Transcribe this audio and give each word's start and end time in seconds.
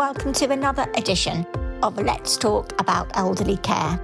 welcome 0.00 0.32
to 0.32 0.50
another 0.50 0.90
edition 0.96 1.46
of 1.82 1.98
Let's 1.98 2.38
Talk 2.38 2.72
About 2.80 3.10
Elderly 3.18 3.58
Care. 3.58 4.00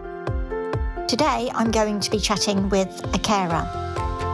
Today 1.09 1.51
I'm 1.55 1.71
going 1.71 2.01
to 2.01 2.11
be 2.11 2.19
chatting 2.19 2.69
with 2.69 3.01
a 3.15 3.19
carer, 3.19 3.67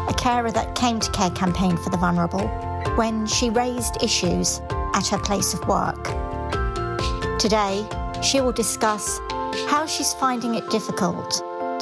a 0.09 0.15
carer 0.19 0.51
that 0.51 0.75
came 0.75 0.99
to 0.99 1.09
Care 1.13 1.31
Campaign 1.31 1.77
for 1.77 1.91
the 1.91 1.97
Vulnerable 1.97 2.49
when 2.97 3.29
she 3.29 3.49
raised 3.49 4.03
issues 4.03 4.61
at 4.93 5.07
her 5.07 5.19
place 5.19 5.55
of 5.55 5.65
work. 5.69 6.03
Today, 7.39 7.87
she 8.25 8.41
will 8.41 8.51
discuss 8.51 9.21
how 9.69 9.87
she's 9.87 10.13
finding 10.15 10.57
it 10.57 10.69
difficult 10.69 11.31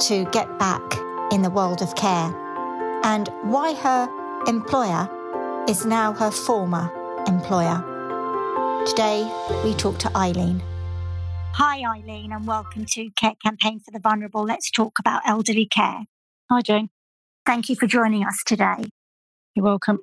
to 0.01 0.25
get 0.25 0.59
back 0.59 0.83
in 1.31 1.41
the 1.41 1.49
world 1.49 1.81
of 1.81 1.95
care 1.95 2.31
and 3.03 3.29
why 3.41 3.73
her 3.73 4.07
employer 4.45 5.09
is 5.67 5.87
now 5.87 6.13
her 6.13 6.29
former 6.29 6.87
employer. 7.25 7.90
Today, 8.85 9.29
we 9.63 9.75
talk 9.75 9.99
to 9.99 10.17
Eileen. 10.17 10.59
Hi, 11.53 11.83
Eileen, 11.85 12.31
and 12.31 12.47
welcome 12.47 12.85
to 12.93 13.11
Care 13.11 13.35
Campaign 13.43 13.79
for 13.79 13.91
the 13.91 13.99
Vulnerable. 13.99 14.43
Let's 14.43 14.71
talk 14.71 14.97
about 14.99 15.21
elderly 15.23 15.67
care. 15.67 16.05
Hi, 16.49 16.61
Jane. 16.61 16.89
Thank 17.45 17.69
you 17.69 17.75
for 17.75 17.85
joining 17.85 18.25
us 18.25 18.41
today. 18.43 18.89
You're 19.53 19.65
welcome. 19.65 19.99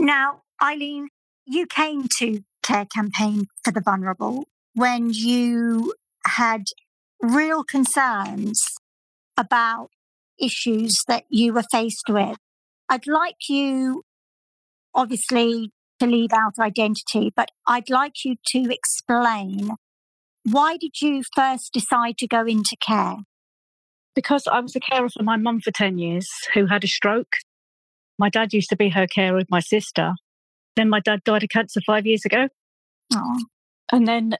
Now, 0.00 0.40
Eileen, 0.62 1.08
you 1.44 1.66
came 1.66 2.08
to 2.18 2.40
Care 2.62 2.86
Campaign 2.86 3.46
for 3.62 3.72
the 3.72 3.82
Vulnerable 3.82 4.44
when 4.74 5.10
you 5.12 5.92
had 6.24 6.64
real 7.22 7.62
concerns 7.62 8.64
about 9.36 9.90
issues 10.40 11.04
that 11.08 11.24
you 11.28 11.52
were 11.52 11.64
faced 11.70 12.08
with. 12.08 12.38
I'd 12.88 13.06
like 13.06 13.50
you, 13.50 14.02
obviously, 14.94 15.72
to 16.00 16.06
leave 16.06 16.32
out 16.32 16.58
identity, 16.58 17.32
but 17.34 17.50
I'd 17.66 17.90
like 17.90 18.24
you 18.24 18.36
to 18.52 18.72
explain 18.72 19.70
why 20.44 20.76
did 20.76 21.00
you 21.00 21.22
first 21.34 21.72
decide 21.72 22.16
to 22.18 22.26
go 22.26 22.46
into 22.46 22.76
care? 22.80 23.16
Because 24.14 24.46
I 24.46 24.60
was 24.60 24.74
a 24.74 24.80
carer 24.80 25.08
for 25.08 25.22
my 25.22 25.36
mum 25.36 25.60
for 25.60 25.70
10 25.70 25.98
years 25.98 26.28
who 26.54 26.66
had 26.66 26.84
a 26.84 26.88
stroke. 26.88 27.36
My 28.18 28.28
dad 28.28 28.52
used 28.52 28.70
to 28.70 28.76
be 28.76 28.88
her 28.90 29.06
carer 29.06 29.36
with 29.36 29.50
my 29.50 29.60
sister. 29.60 30.14
Then 30.76 30.88
my 30.88 31.00
dad 31.00 31.22
died 31.24 31.42
of 31.42 31.50
cancer 31.50 31.80
five 31.86 32.06
years 32.06 32.24
ago. 32.24 32.48
Oh. 33.14 33.38
And 33.92 34.06
then 34.06 34.36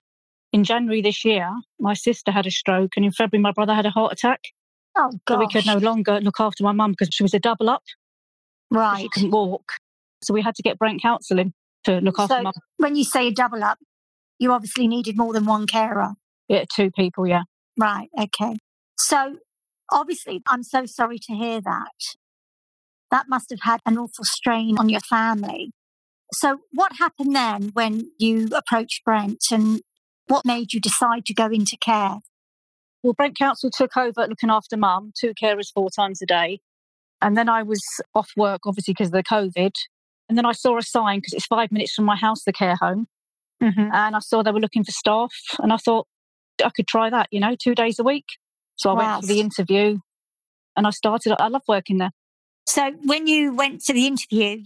in 0.52 0.64
January 0.64 1.02
this 1.02 1.24
year, 1.24 1.50
my 1.78 1.94
sister 1.94 2.30
had 2.30 2.46
a 2.46 2.50
stroke, 2.50 2.92
and 2.96 3.04
in 3.04 3.12
February, 3.12 3.42
my 3.42 3.52
brother 3.52 3.74
had 3.74 3.86
a 3.86 3.90
heart 3.90 4.12
attack. 4.12 4.40
Oh, 4.96 5.12
God. 5.26 5.34
So 5.34 5.38
we 5.38 5.48
could 5.48 5.66
no 5.66 5.78
longer 5.78 6.20
look 6.20 6.40
after 6.40 6.64
my 6.64 6.72
mum 6.72 6.92
because 6.92 7.10
she 7.12 7.22
was 7.22 7.34
a 7.34 7.38
double 7.38 7.68
up. 7.68 7.82
Right. 8.70 9.02
She 9.02 9.08
couldn't 9.08 9.30
walk. 9.30 9.72
So 10.22 10.34
we 10.34 10.42
had 10.42 10.54
to 10.56 10.62
get 10.62 10.78
Brent 10.78 11.00
counselling 11.02 11.52
to 11.84 11.98
look 11.98 12.18
after 12.18 12.36
So 12.36 12.42
mum. 12.42 12.52
when 12.76 12.96
you 12.96 13.04
say 13.04 13.28
a 13.28 13.32
double 13.32 13.62
up, 13.62 13.78
you 14.38 14.52
obviously 14.52 14.88
needed 14.88 15.16
more 15.16 15.32
than 15.32 15.44
one 15.44 15.66
carer. 15.66 16.12
Yeah, 16.48 16.64
two 16.74 16.90
people, 16.90 17.26
yeah. 17.26 17.42
Right. 17.76 18.08
Okay. 18.18 18.56
So 18.96 19.36
obviously, 19.92 20.42
I'm 20.48 20.62
so 20.62 20.86
sorry 20.86 21.18
to 21.18 21.34
hear 21.34 21.60
that. 21.60 21.92
That 23.10 23.26
must 23.28 23.50
have 23.50 23.60
had 23.62 23.80
an 23.86 23.96
awful 23.96 24.24
strain 24.24 24.76
on 24.78 24.88
your 24.88 25.00
family. 25.00 25.70
So 26.34 26.58
what 26.72 26.92
happened 26.98 27.34
then 27.34 27.70
when 27.72 28.10
you 28.18 28.48
approached 28.52 29.02
Brent 29.04 29.44
and 29.50 29.80
what 30.26 30.44
made 30.44 30.74
you 30.74 30.80
decide 30.80 31.24
to 31.26 31.34
go 31.34 31.46
into 31.46 31.76
care? 31.80 32.18
Well, 33.02 33.14
Brent 33.14 33.38
Council 33.38 33.70
took 33.74 33.96
over 33.96 34.26
looking 34.28 34.50
after 34.50 34.76
mum, 34.76 35.12
two 35.18 35.32
carers 35.40 35.72
four 35.72 35.88
times 35.90 36.20
a 36.20 36.26
day. 36.26 36.60
And 37.22 37.36
then 37.36 37.48
I 37.48 37.62
was 37.62 37.80
off 38.14 38.30
work, 38.36 38.60
obviously, 38.66 38.92
because 38.94 39.08
of 39.08 39.12
the 39.12 39.22
COVID. 39.22 39.72
And 40.28 40.36
then 40.36 40.46
I 40.46 40.52
saw 40.52 40.76
a 40.76 40.82
sign 40.82 41.18
because 41.18 41.32
it's 41.32 41.46
five 41.46 41.72
minutes 41.72 41.94
from 41.94 42.04
my 42.04 42.16
house, 42.16 42.44
the 42.44 42.52
care 42.52 42.76
home. 42.76 43.06
Mm-hmm. 43.62 43.90
And 43.92 44.16
I 44.16 44.18
saw 44.20 44.42
they 44.42 44.50
were 44.52 44.60
looking 44.60 44.84
for 44.84 44.92
staff. 44.92 45.32
And 45.58 45.72
I 45.72 45.76
thought 45.78 46.06
I 46.64 46.70
could 46.70 46.86
try 46.86 47.10
that, 47.10 47.28
you 47.30 47.40
know, 47.40 47.56
two 47.60 47.74
days 47.74 47.98
a 47.98 48.04
week. 48.04 48.26
So 48.76 48.90
I 48.90 48.94
Wow. 48.94 49.12
went 49.12 49.22
for 49.22 49.26
the 49.26 49.40
interview 49.40 49.98
and 50.76 50.86
I 50.86 50.90
started. 50.90 51.34
I 51.40 51.48
love 51.48 51.62
working 51.66 51.98
there. 51.98 52.10
So 52.66 52.92
when 53.04 53.26
you 53.26 53.54
went 53.54 53.82
to 53.84 53.92
the 53.92 54.06
interview, 54.06 54.64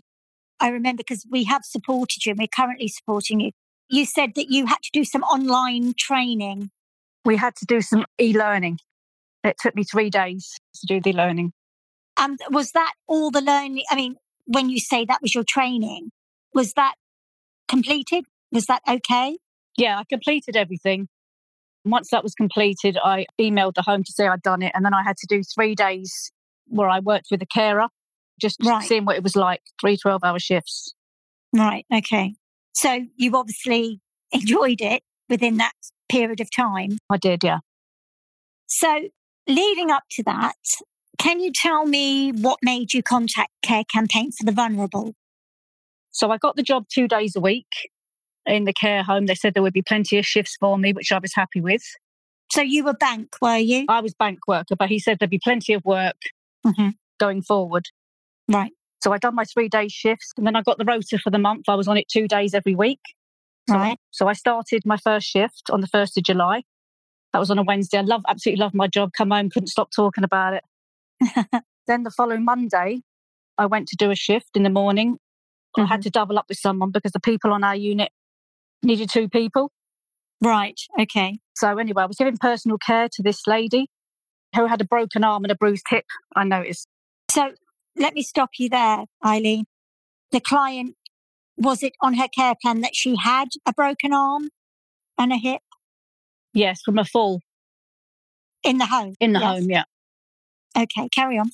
I 0.60 0.68
remember 0.68 1.02
because 1.06 1.24
we 1.30 1.44
have 1.44 1.62
supported 1.64 2.26
you 2.26 2.30
and 2.32 2.38
we're 2.38 2.48
currently 2.48 2.88
supporting 2.88 3.40
you. 3.40 3.52
You 3.88 4.04
said 4.04 4.34
that 4.34 4.50
you 4.50 4.66
had 4.66 4.82
to 4.82 4.90
do 4.92 5.04
some 5.04 5.22
online 5.22 5.94
training. 5.98 6.70
We 7.24 7.36
had 7.36 7.54
to 7.56 7.66
do 7.66 7.80
some 7.80 8.04
e 8.20 8.32
learning. 8.36 8.78
It 9.44 9.56
took 9.60 9.74
me 9.74 9.84
three 9.84 10.10
days 10.10 10.60
to 10.76 10.86
do 10.86 11.00
the 11.00 11.12
learning. 11.12 11.52
And 12.16 12.38
was 12.50 12.72
that 12.72 12.92
all 13.06 13.30
the 13.30 13.40
learning? 13.40 13.84
I 13.90 13.96
mean, 13.96 14.16
when 14.46 14.70
you 14.70 14.78
say 14.78 15.04
that 15.04 15.20
was 15.22 15.34
your 15.34 15.44
training, 15.44 16.10
was 16.54 16.72
that 16.74 16.94
completed? 17.68 18.24
Was 18.50 18.66
that 18.66 18.82
okay? 18.88 19.38
Yeah, 19.76 19.98
I 19.98 20.04
completed 20.08 20.56
everything. 20.56 21.08
Once 21.84 22.10
that 22.10 22.22
was 22.22 22.34
completed, 22.34 22.96
I 23.02 23.26
emailed 23.40 23.74
the 23.74 23.82
home 23.82 24.04
to 24.04 24.12
say 24.12 24.26
I'd 24.28 24.42
done 24.42 24.62
it. 24.62 24.72
And 24.74 24.84
then 24.84 24.94
I 24.94 25.02
had 25.02 25.16
to 25.18 25.26
do 25.28 25.42
three 25.42 25.74
days 25.74 26.30
where 26.66 26.88
I 26.88 27.00
worked 27.00 27.26
with 27.30 27.42
a 27.42 27.46
carer, 27.46 27.88
just 28.40 28.56
Right. 28.62 28.86
seeing 28.86 29.04
what 29.04 29.16
it 29.16 29.22
was 29.22 29.34
like 29.36 29.62
three 29.80 29.96
12 29.96 30.22
hour 30.22 30.38
shifts. 30.38 30.94
Right. 31.54 31.84
Okay. 31.92 32.34
So 32.74 33.00
you 33.16 33.34
obviously 33.36 34.00
enjoyed 34.32 34.80
it 34.80 35.02
within 35.28 35.56
that 35.56 35.72
period 36.08 36.40
of 36.40 36.48
time. 36.54 36.98
I 37.10 37.16
did, 37.16 37.42
yeah. 37.42 37.58
So 38.66 39.08
leading 39.48 39.90
up 39.90 40.04
to 40.12 40.22
that, 40.24 40.54
can 41.22 41.38
you 41.40 41.52
tell 41.54 41.86
me 41.86 42.32
what 42.32 42.58
made 42.62 42.92
you 42.92 43.02
contact 43.02 43.50
Care 43.62 43.84
Campaign 43.84 44.32
for 44.32 44.44
the 44.44 44.52
Vulnerable? 44.52 45.14
So 46.10 46.30
I 46.30 46.36
got 46.36 46.56
the 46.56 46.62
job 46.64 46.86
two 46.92 47.06
days 47.06 47.36
a 47.36 47.40
week 47.40 47.68
in 48.44 48.64
the 48.64 48.72
care 48.72 49.04
home. 49.04 49.26
They 49.26 49.36
said 49.36 49.54
there 49.54 49.62
would 49.62 49.72
be 49.72 49.82
plenty 49.82 50.18
of 50.18 50.26
shifts 50.26 50.56
for 50.58 50.76
me, 50.76 50.92
which 50.92 51.12
I 51.12 51.18
was 51.18 51.32
happy 51.34 51.60
with. 51.60 51.84
So 52.50 52.60
you 52.60 52.84
were 52.84 52.92
bank, 52.92 53.36
were 53.40 53.56
you? 53.56 53.86
I 53.88 54.00
was 54.00 54.14
bank 54.14 54.40
worker, 54.48 54.74
but 54.76 54.88
he 54.88 54.98
said 54.98 55.18
there'd 55.20 55.30
be 55.30 55.40
plenty 55.42 55.72
of 55.74 55.84
work 55.84 56.16
Mhm. 56.66 56.94
going 57.18 57.40
forward. 57.40 57.86
Right. 58.48 58.72
So 59.00 59.12
I 59.12 59.18
done 59.18 59.36
my 59.36 59.44
three 59.44 59.68
day 59.68 59.88
shifts 59.88 60.32
and 60.36 60.46
then 60.46 60.56
I 60.56 60.62
got 60.62 60.78
the 60.78 60.84
rota 60.84 61.18
for 61.18 61.30
the 61.30 61.38
month. 61.38 61.68
I 61.68 61.76
was 61.76 61.88
on 61.88 61.96
it 61.96 62.08
two 62.08 62.26
days 62.26 62.52
every 62.52 62.74
week. 62.74 63.00
So, 63.68 63.76
Right. 63.76 63.98
so 64.10 64.26
I 64.26 64.32
started 64.32 64.82
my 64.84 64.96
first 64.96 65.28
shift 65.28 65.70
on 65.70 65.80
the 65.80 65.86
1st 65.86 66.18
of 66.18 66.24
July. 66.24 66.64
That 67.32 67.38
was 67.38 67.50
on 67.50 67.58
a 67.58 67.62
Wednesday. 67.62 67.98
I 67.98 68.02
love, 68.02 68.22
absolutely 68.28 68.60
loved 68.60 68.74
my 68.74 68.88
job. 68.88 69.12
Come 69.16 69.30
home, 69.30 69.50
couldn't 69.50 69.68
stop 69.68 69.90
talking 69.92 70.24
about 70.24 70.54
it. 70.54 70.64
then 71.86 72.02
the 72.02 72.10
following 72.10 72.44
Monday, 72.44 73.02
I 73.58 73.66
went 73.66 73.88
to 73.88 73.96
do 73.96 74.10
a 74.10 74.16
shift 74.16 74.50
in 74.56 74.62
the 74.62 74.70
morning. 74.70 75.18
I 75.76 75.82
had 75.82 75.88
mm-hmm. 75.88 76.00
to 76.02 76.10
double 76.10 76.38
up 76.38 76.46
with 76.48 76.58
someone 76.58 76.90
because 76.90 77.12
the 77.12 77.20
people 77.20 77.52
on 77.52 77.64
our 77.64 77.76
unit 77.76 78.10
needed 78.82 79.10
two 79.10 79.28
people. 79.28 79.70
Right. 80.42 80.78
Okay. 81.00 81.38
So 81.54 81.78
anyway, 81.78 82.02
I 82.02 82.06
was 82.06 82.16
giving 82.16 82.36
personal 82.36 82.78
care 82.78 83.08
to 83.12 83.22
this 83.22 83.46
lady 83.46 83.86
who 84.54 84.66
had 84.66 84.80
a 84.80 84.84
broken 84.84 85.24
arm 85.24 85.44
and 85.44 85.52
a 85.52 85.54
bruised 85.54 85.86
hip, 85.88 86.04
I 86.36 86.44
noticed. 86.44 86.88
So 87.30 87.52
let 87.96 88.14
me 88.14 88.22
stop 88.22 88.50
you 88.58 88.68
there, 88.68 89.04
Eileen. 89.24 89.64
The 90.30 90.40
client, 90.40 90.96
was 91.56 91.82
it 91.82 91.92
on 92.00 92.14
her 92.14 92.28
care 92.28 92.54
plan 92.60 92.80
that 92.80 92.94
she 92.94 93.16
had 93.16 93.48
a 93.66 93.72
broken 93.72 94.12
arm 94.12 94.50
and 95.18 95.32
a 95.32 95.36
hip 95.36 95.60
Yes, 96.54 96.82
from 96.84 96.98
a 96.98 97.04
fall 97.04 97.40
in 98.62 98.78
the 98.78 98.86
home? 98.86 99.14
in 99.20 99.32
the 99.32 99.40
Yes. 99.40 99.48
home, 99.48 99.70
yeah. 99.70 99.84
Okay, 100.76 101.08
carry 101.10 101.38
on. 101.38 101.50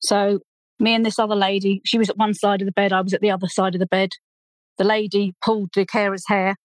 So 0.00 0.40
me 0.78 0.94
and 0.94 1.04
this 1.04 1.18
other 1.18 1.34
lady, 1.34 1.80
she 1.84 1.98
was 1.98 2.08
at 2.08 2.16
one 2.16 2.34
side 2.34 2.60
of 2.60 2.66
the 2.66 2.72
bed, 2.72 2.92
I 2.92 3.00
was 3.00 3.14
at 3.14 3.20
the 3.20 3.30
other 3.30 3.48
side 3.48 3.74
of 3.74 3.80
the 3.80 3.86
bed. 3.86 4.10
The 4.76 4.84
lady 4.84 5.34
pulled 5.44 5.70
the 5.74 5.84
carer's 5.84 6.24
hair. 6.28 6.56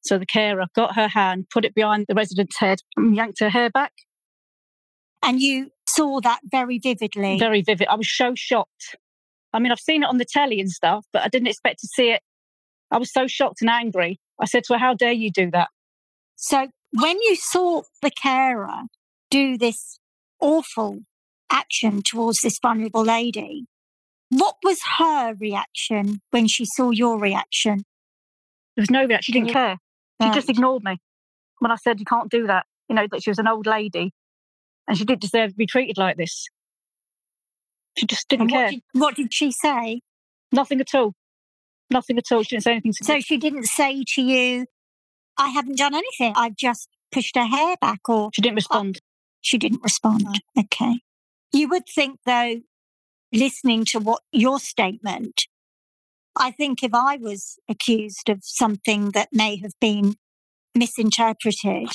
So 0.00 0.18
the 0.18 0.26
carer 0.26 0.66
got 0.74 0.96
her 0.96 1.08
hand, 1.08 1.46
put 1.52 1.64
it 1.64 1.74
behind 1.74 2.06
the 2.08 2.14
resident's 2.14 2.58
head, 2.58 2.80
and 2.96 3.14
yanked 3.14 3.40
her 3.40 3.48
hair 3.48 3.70
back. 3.70 3.92
And 5.22 5.40
you 5.40 5.70
saw 5.88 6.20
that 6.20 6.40
very 6.44 6.78
vividly. 6.78 7.38
Very 7.38 7.62
vivid. 7.62 7.88
I 7.88 7.96
was 7.96 8.14
so 8.14 8.32
shocked. 8.34 8.96
I 9.52 9.58
mean, 9.58 9.72
I've 9.72 9.80
seen 9.80 10.02
it 10.02 10.08
on 10.08 10.18
the 10.18 10.24
telly 10.24 10.60
and 10.60 10.70
stuff, 10.70 11.04
but 11.12 11.22
I 11.22 11.28
didn't 11.28 11.48
expect 11.48 11.80
to 11.80 11.88
see 11.88 12.10
it. 12.10 12.22
I 12.90 12.98
was 12.98 13.12
so 13.12 13.26
shocked 13.26 13.60
and 13.60 13.70
angry. 13.70 14.20
I 14.40 14.46
said 14.46 14.64
to 14.64 14.74
her, 14.74 14.78
How 14.78 14.94
dare 14.94 15.12
you 15.12 15.30
do 15.30 15.50
that? 15.50 15.68
So 16.36 16.68
when 16.92 17.16
you 17.22 17.36
saw 17.36 17.82
the 18.02 18.10
carer 18.10 18.82
do 19.30 19.58
this 19.58 19.98
awful 20.40 21.00
action 21.50 22.02
towards 22.02 22.40
this 22.40 22.58
vulnerable 22.60 23.02
lady, 23.04 23.66
what 24.30 24.56
was 24.62 24.80
her 24.98 25.34
reaction 25.34 26.20
when 26.30 26.46
she 26.46 26.64
saw 26.64 26.90
your 26.90 27.18
reaction? 27.18 27.84
There 28.76 28.82
was 28.82 28.90
no 28.90 29.04
reaction. 29.06 29.32
She 29.32 29.40
didn't 29.40 29.52
care. 29.52 29.78
She 30.22 30.30
just 30.30 30.50
ignored 30.50 30.82
me 30.84 30.98
when 31.60 31.70
I 31.70 31.76
said, 31.76 32.00
You 32.00 32.06
can't 32.06 32.30
do 32.30 32.46
that. 32.46 32.66
You 32.88 32.96
know, 32.96 33.06
that 33.10 33.22
she 33.22 33.30
was 33.30 33.38
an 33.38 33.46
old 33.48 33.66
lady 33.66 34.12
and 34.86 34.96
she 34.96 35.04
didn't 35.04 35.20
deserve 35.20 35.50
to 35.50 35.56
be 35.56 35.66
treated 35.66 35.98
like 35.98 36.16
this. 36.16 36.46
She 37.98 38.06
just 38.06 38.28
didn't 38.28 38.50
what 38.50 38.56
care. 38.58 38.70
did, 38.70 38.82
what 38.92 39.16
did 39.16 39.32
she 39.34 39.50
say? 39.50 40.00
Nothing 40.52 40.80
at 40.80 40.94
all. 40.94 41.12
Nothing 41.90 42.18
at 42.18 42.24
all. 42.32 42.42
She 42.42 42.56
didn't 42.56 42.64
say 42.64 42.70
anything 42.72 42.92
to 42.92 43.04
So 43.04 43.14
me. 43.14 43.20
she 43.20 43.36
didn't 43.36 43.64
say 43.66 44.04
to 44.14 44.22
you, 44.22 44.66
I 45.36 45.48
haven't 45.48 45.76
done 45.78 45.94
anything. 45.94 46.32
I've 46.36 46.56
just 46.56 46.88
pushed 47.12 47.36
her 47.36 47.46
hair 47.46 47.76
back 47.80 48.00
or 48.08 48.30
She 48.34 48.42
didn't 48.42 48.54
oh, 48.54 48.56
respond. 48.56 49.00
she 49.40 49.58
didn't 49.58 49.82
respond. 49.82 50.40
Okay. 50.58 51.00
You 51.52 51.68
would 51.68 51.84
think 51.92 52.20
though, 52.26 52.60
listening 53.32 53.84
to 53.86 53.98
what 53.98 54.22
your 54.32 54.58
statement, 54.58 55.42
I 56.36 56.50
think 56.50 56.82
if 56.82 56.94
I 56.94 57.16
was 57.16 57.58
accused 57.68 58.28
of 58.28 58.40
something 58.42 59.10
that 59.10 59.28
may 59.32 59.56
have 59.56 59.72
been 59.80 60.14
misinterpreted, 60.74 61.88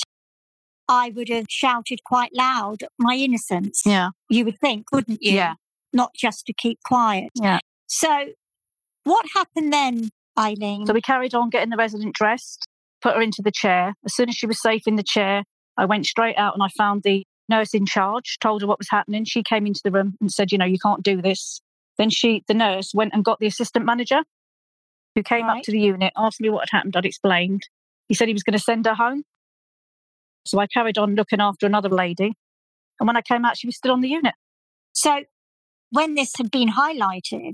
I 0.87 1.11
would 1.15 1.29
have 1.29 1.45
shouted 1.49 2.03
quite 2.03 2.31
loud 2.35 2.83
my 2.99 3.15
innocence. 3.15 3.81
Yeah. 3.85 4.09
You 4.29 4.45
would 4.45 4.59
think, 4.59 4.91
wouldn't 4.91 5.21
you? 5.21 5.33
Yeah. 5.33 5.53
Not 5.93 6.13
just 6.15 6.45
to 6.47 6.53
keep 6.53 6.79
quiet. 6.85 7.29
Yeah. 7.35 7.59
So, 7.87 8.27
what 9.03 9.25
happened 9.35 9.71
then, 9.71 10.09
Eileen? 10.37 10.85
So 10.87 10.93
we 10.93 11.01
carried 11.01 11.35
on 11.35 11.49
getting 11.49 11.69
the 11.69 11.77
resident 11.77 12.15
dressed, 12.15 12.67
put 13.01 13.15
her 13.15 13.21
into 13.21 13.41
the 13.41 13.51
chair. 13.51 13.93
As 14.05 14.15
soon 14.15 14.29
as 14.29 14.35
she 14.35 14.47
was 14.47 14.61
safe 14.61 14.87
in 14.87 14.95
the 14.95 15.03
chair, 15.03 15.43
I 15.77 15.85
went 15.85 16.05
straight 16.05 16.37
out 16.37 16.53
and 16.53 16.63
I 16.63 16.69
found 16.77 17.03
the 17.03 17.25
nurse 17.49 17.73
in 17.73 17.85
charge, 17.85 18.37
told 18.39 18.61
her 18.61 18.67
what 18.67 18.79
was 18.79 18.89
happening. 18.89 19.25
She 19.25 19.43
came 19.43 19.65
into 19.65 19.81
the 19.83 19.91
room 19.91 20.15
and 20.21 20.31
said, 20.31 20.51
you 20.51 20.57
know, 20.57 20.65
you 20.65 20.79
can't 20.79 21.03
do 21.03 21.21
this. 21.21 21.61
Then 21.97 22.09
she, 22.09 22.43
the 22.47 22.53
nurse, 22.53 22.93
went 22.93 23.13
and 23.13 23.23
got 23.23 23.39
the 23.39 23.47
assistant 23.47 23.85
manager 23.85 24.23
who 25.15 25.23
came 25.23 25.45
Right. 25.47 25.57
up 25.59 25.63
to 25.65 25.71
the 25.71 25.79
unit, 25.79 26.11
asked 26.17 26.41
me 26.41 26.49
what 26.49 26.67
had 26.69 26.77
happened. 26.77 26.95
I'd 26.95 27.05
explained. 27.05 27.67
He 28.07 28.15
said 28.15 28.27
he 28.27 28.33
was 28.33 28.43
going 28.43 28.57
to 28.57 28.63
send 28.63 28.85
her 28.85 28.95
home. 28.95 29.23
So 30.45 30.59
I 30.59 30.67
carried 30.67 30.97
on 30.97 31.15
looking 31.15 31.39
after 31.39 31.65
another 31.65 31.89
lady. 31.89 32.33
And 32.99 33.07
when 33.07 33.15
I 33.17 33.21
came 33.21 33.45
out, 33.45 33.57
she 33.57 33.67
was 33.67 33.75
still 33.77 33.91
on 33.91 34.01
the 34.01 34.09
unit. 34.09 34.35
So, 34.93 35.23
when 35.89 36.15
this 36.15 36.33
had 36.37 36.49
been 36.51 36.69
highlighted, 36.69 37.53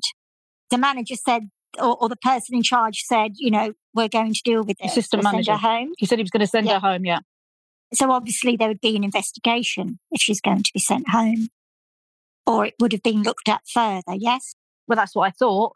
the 0.69 0.77
manager 0.77 1.15
said, 1.15 1.49
or, 1.79 2.01
or 2.01 2.09
the 2.09 2.15
person 2.17 2.55
in 2.55 2.63
charge 2.63 3.03
said, 3.05 3.33
you 3.35 3.51
know, 3.51 3.73
we're 3.93 4.07
going 4.09 4.33
to 4.33 4.41
deal 4.43 4.63
with 4.63 4.77
this. 4.77 4.91
Assistant 4.91 5.23
We'll 5.23 5.31
send 5.31 5.47
her 5.47 5.53
manager. 5.53 5.67
home. 5.67 5.93
He 5.97 6.05
said 6.05 6.19
he 6.19 6.23
was 6.23 6.31
going 6.31 6.41
to 6.41 6.47
send 6.47 6.67
Yeah. 6.67 6.73
her 6.75 6.79
home. 6.79 7.05
Yeah. 7.05 7.19
So 7.93 8.11
obviously 8.11 8.55
there 8.55 8.67
would 8.67 8.81
be 8.81 8.95
an 8.95 9.03
investigation 9.03 9.99
if 10.11 10.21
she's 10.21 10.41
going 10.41 10.63
to 10.63 10.71
be 10.73 10.79
sent 10.79 11.09
home, 11.09 11.49
or 12.45 12.65
it 12.65 12.75
would 12.79 12.91
have 12.91 13.03
been 13.03 13.23
looked 13.23 13.49
at 13.49 13.61
further. 13.73 14.13
Yes. 14.15 14.53
Well, 14.87 14.95
that's 14.95 15.15
what 15.15 15.27
I 15.27 15.31
thought. 15.31 15.73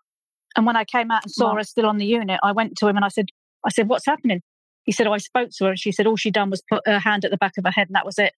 And 0.55 0.65
when 0.65 0.75
I 0.75 0.83
came 0.85 1.09
out 1.09 1.23
and 1.23 1.31
saw 1.31 1.49
Right. 1.49 1.57
her 1.59 1.63
still 1.63 1.87
on 1.87 1.97
the 1.97 2.05
unit, 2.05 2.39
I 2.43 2.51
went 2.51 2.77
to 2.77 2.87
him 2.87 2.95
and 2.95 3.03
I 3.05 3.07
said, 3.09 3.29
I 3.65 3.69
said, 3.69 3.89
what's 3.89 4.05
happening? 4.05 4.41
He 4.83 4.91
said, 4.91 5.07
oh, 5.07 5.13
I 5.13 5.17
spoke 5.17 5.49
to 5.57 5.63
her 5.65 5.69
and 5.71 5.79
she 5.79 5.91
said 5.91 6.05
all 6.05 6.15
she 6.17 6.29
done 6.29 6.49
was 6.49 6.61
put 6.69 6.85
her 6.85 6.99
hand 6.99 7.25
at 7.25 7.31
the 7.31 7.37
back 7.37 7.53
of 7.57 7.63
her 7.65 7.71
head 7.71 7.87
and 7.87 7.95
that 7.95 8.05
was 8.05 8.19
it. 8.19 8.33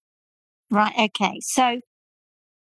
Right. 0.71 0.93
Okay. 0.97 1.39
So 1.41 1.81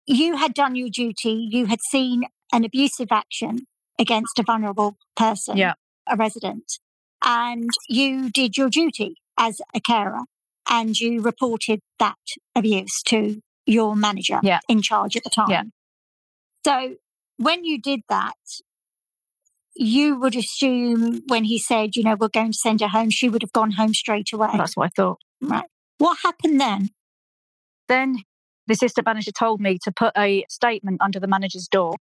you 0.07 0.37
had 0.37 0.53
done 0.55 0.75
your 0.75 0.89
duty. 0.91 1.49
You 1.51 1.67
had 1.67 1.81
seen 1.91 2.25
an 2.53 2.65
abusive 2.65 3.09
action 3.11 3.67
against 3.99 4.39
a 4.39 4.43
vulnerable 4.43 4.97
person, 5.17 5.57
Yeah. 5.57 5.75
a 6.07 6.17
resident, 6.17 6.79
and 7.25 7.71
you 7.89 8.31
did 8.31 8.57
your 8.57 8.69
duty 8.71 9.17
as 9.39 9.61
a 9.75 9.81
carer, 9.81 10.21
and 10.71 10.99
you 10.99 11.21
reported 11.21 11.81
that 11.99 12.17
abuse 12.55 13.03
to 13.07 13.41
your 13.67 13.95
manager 13.97 14.41
Yeah. 14.43 14.61
in 14.69 14.83
charge 14.83 15.17
at 15.17 15.25
the 15.25 15.31
time. 15.31 15.51
Yeah. 15.51 15.63
So 16.65 16.97
when 17.37 17.65
you 17.65 17.81
did 17.81 18.01
that, 18.09 18.35
you 19.75 20.17
would 20.19 20.35
assume 20.35 21.23
when 21.29 21.45
he 21.45 21.59
said, 21.59 21.95
you 21.95 22.03
know, 22.03 22.17
we're 22.19 22.29
going 22.29 22.53
to 22.53 22.59
send 22.59 22.81
her 22.81 22.89
home, 22.89 23.11
she 23.11 23.29
would 23.29 23.43
have 23.43 23.53
gone 23.53 23.73
home 23.73 23.95
straight 23.95 24.33
away. 24.33 24.49
That's 24.55 24.77
what 24.77 24.87
I 24.87 24.91
thought. 24.97 25.19
Right. 25.41 25.65
What 25.99 26.19
happened 26.23 26.61
then? 26.61 26.91
Then 27.89 28.17
the 28.67 28.73
assistant 28.75 29.07
manager 29.07 29.31
told 29.31 29.61
me 29.61 29.79
to 29.85 29.93
put 29.93 30.13
a 30.17 30.45
statement 30.51 31.01
under 31.01 31.21
the 31.21 31.27
manager's 31.29 31.69
door, 31.71 31.95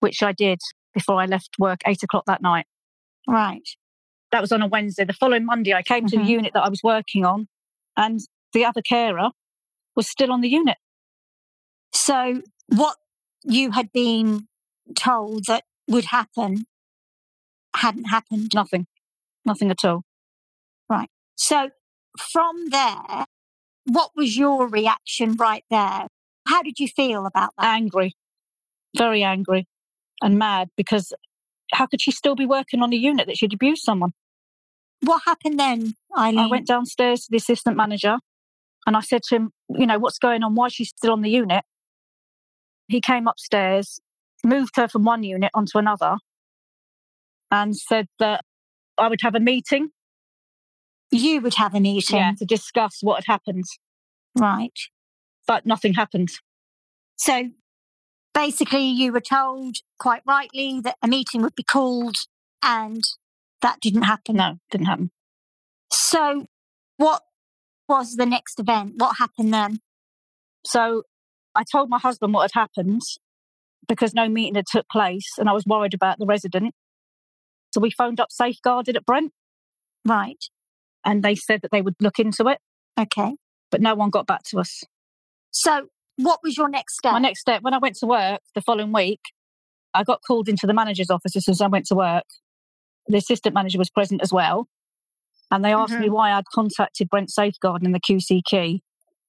which 0.00 0.22
I 0.22 0.32
did 0.32 0.58
before 0.92 1.20
I 1.20 1.26
left 1.26 1.50
work, 1.58 1.80
eight 1.86 2.02
o'clock 2.02 2.24
that 2.26 2.42
night. 2.42 2.66
Right. 3.28 3.62
That 4.32 4.40
was 4.40 4.52
on 4.52 4.62
a 4.62 4.66
Wednesday. 4.66 5.04
The 5.04 5.12
following 5.12 5.44
Monday, 5.46 5.72
I 5.74 5.82
came 5.82 6.06
to 6.06 6.16
the 6.16 6.22
Mhm. 6.24 6.28
unit 6.28 6.52
that 6.54 6.64
I 6.64 6.68
was 6.68 6.80
working 6.82 7.24
on 7.24 7.48
and 7.98 8.20
the 8.54 8.64
other 8.64 8.80
carer 8.80 9.30
was 9.94 10.08
still 10.08 10.32
on 10.32 10.40
the 10.40 10.48
unit. 10.48 10.78
So 11.92 12.42
what 12.68 12.96
you 13.44 13.72
had 13.72 13.92
been 13.92 14.46
told 14.94 15.44
that 15.46 15.64
would 15.88 16.06
happen 16.06 16.64
hadn't 17.76 18.04
happened. 18.04 18.52
Nothing, 18.54 18.86
nothing 19.44 19.70
at 19.70 19.84
all. 19.84 20.02
Right. 20.88 21.10
So 21.34 21.70
from 22.32 22.70
there, 22.70 23.26
what 23.84 24.12
was 24.14 24.36
your 24.36 24.68
reaction 24.68 25.34
right 25.34 25.64
there? 25.68 26.06
How 26.46 26.62
did 26.62 26.78
you 26.78 26.88
feel 26.88 27.26
about 27.26 27.50
that? 27.58 27.66
angry, 27.66 28.14
very 28.96 29.22
angry 29.22 29.66
and 30.22 30.38
mad 30.38 30.68
because 30.76 31.12
how 31.72 31.86
could 31.86 32.00
she 32.00 32.10
still 32.10 32.34
be 32.34 32.46
working 32.46 32.80
on 32.80 32.92
a 32.92 32.96
unit 32.96 33.26
that 33.26 33.36
she'd 33.36 33.52
abused 33.52 33.82
someone? 33.82 34.12
What 35.02 35.22
happened 35.26 35.58
then, 35.58 35.94
Eileen? 36.16 36.38
I 36.38 36.46
went 36.46 36.66
downstairs 36.66 37.20
to 37.22 37.26
the 37.30 37.36
assistant 37.36 37.76
manager 37.76 38.18
and 38.86 38.96
I 38.96 39.00
said 39.00 39.22
to 39.24 39.36
him, 39.36 39.50
you 39.70 39.86
know, 39.86 39.98
what's 39.98 40.18
going 40.18 40.42
on? 40.42 40.54
Why 40.54 40.66
is 40.66 40.72
she 40.74 40.84
still 40.84 41.12
on 41.12 41.22
the 41.22 41.30
unit? 41.30 41.64
He 42.88 43.00
came 43.00 43.28
upstairs, 43.28 44.00
moved 44.44 44.76
her 44.76 44.88
from 44.88 45.04
one 45.04 45.22
unit 45.22 45.50
onto 45.54 45.78
another 45.78 46.16
and 47.50 47.76
said 47.76 48.06
that 48.18 48.44
I 48.96 49.08
would 49.08 49.20
have 49.22 49.34
a 49.34 49.40
meeting 49.40 49.90
You 51.10 51.40
would 51.40 51.54
have 51.54 51.74
a 51.74 51.80
meeting. 51.80 52.16
yeah, 52.18 52.32
to 52.38 52.44
discuss 52.44 52.98
what 53.02 53.24
had 53.24 53.32
happened, 53.32 53.64
Right. 54.34 54.76
but 55.46 55.64
nothing 55.66 55.94
happened. 55.94 56.30
So 57.16 57.50
basically, 58.34 58.84
you 58.84 59.12
were 59.12 59.20
told 59.20 59.76
quite 59.98 60.22
rightly 60.26 60.80
that 60.80 60.96
a 61.02 61.08
meeting 61.08 61.42
would 61.42 61.54
be 61.54 61.62
called, 61.62 62.16
and 62.62 63.02
that 63.62 63.80
didn't 63.80 64.02
happen. 64.02 64.36
No, 64.36 64.56
didn't 64.70 64.86
happen. 64.86 65.10
So, 65.90 66.46
what 66.96 67.22
was 67.88 68.16
the 68.16 68.26
next 68.26 68.60
event? 68.60 68.94
What 68.96 69.16
happened 69.18 69.52
then? 69.52 69.80
So 70.64 71.04
I 71.54 71.64
told 71.70 71.88
my 71.88 71.98
husband 71.98 72.34
what 72.34 72.50
had 72.52 72.60
happened 72.60 73.00
because 73.88 74.12
no 74.12 74.28
meeting 74.28 74.56
had 74.56 74.66
took 74.70 74.86
place 74.90 75.26
and 75.38 75.48
I 75.48 75.52
was 75.52 75.64
worried 75.66 75.94
about 75.94 76.18
the 76.18 76.26
resident. 76.26 76.74
So 77.72 77.80
we 77.80 77.90
phoned 77.90 78.20
up 78.20 78.30
Safeguarded 78.30 78.96
at 78.96 79.06
Brent 79.06 79.32
Right. 80.04 80.44
and 81.04 81.22
they 81.22 81.34
said 81.34 81.62
that 81.62 81.70
they 81.70 81.82
would 81.82 81.94
look 82.00 82.18
into 82.18 82.48
it, 82.48 82.58
Okay. 83.00 83.36
but 83.70 83.80
no 83.80 83.94
one 83.94 84.10
got 84.10 84.26
back 84.26 84.42
to 84.50 84.58
us. 84.58 84.84
So, 85.50 85.88
what 86.16 86.40
was 86.42 86.56
your 86.56 86.68
next 86.68 86.96
step? 86.98 87.12
My 87.12 87.18
next 87.20 87.40
step, 87.40 87.62
when 87.62 87.72
I 87.74 87.78
went 87.78 87.96
to 87.96 88.06
work 88.06 88.40
the 88.54 88.60
following 88.60 88.92
week, 88.92 89.20
I 89.94 90.02
got 90.04 90.20
called 90.26 90.48
into 90.48 90.66
the 90.66 90.74
manager's 90.74 91.10
office 91.10 91.36
as 91.36 91.44
soon 91.44 91.52
as 91.52 91.60
I 91.60 91.68
went 91.68 91.86
to 91.86 91.94
work. 91.94 92.24
The 93.08 93.16
assistant 93.16 93.54
manager 93.54 93.78
was 93.78 93.90
present 93.90 94.22
as 94.22 94.32
well. 94.32 94.68
And 95.50 95.64
they 95.64 95.72
asked 95.72 95.94
me 95.94 96.06
mm-hmm. 96.06 96.14
why 96.14 96.32
I'd 96.32 96.44
contacted 96.54 97.08
Brent 97.08 97.30
Safeguard 97.30 97.82
and 97.82 97.94
the 97.94 98.00
QCQ, 98.00 98.80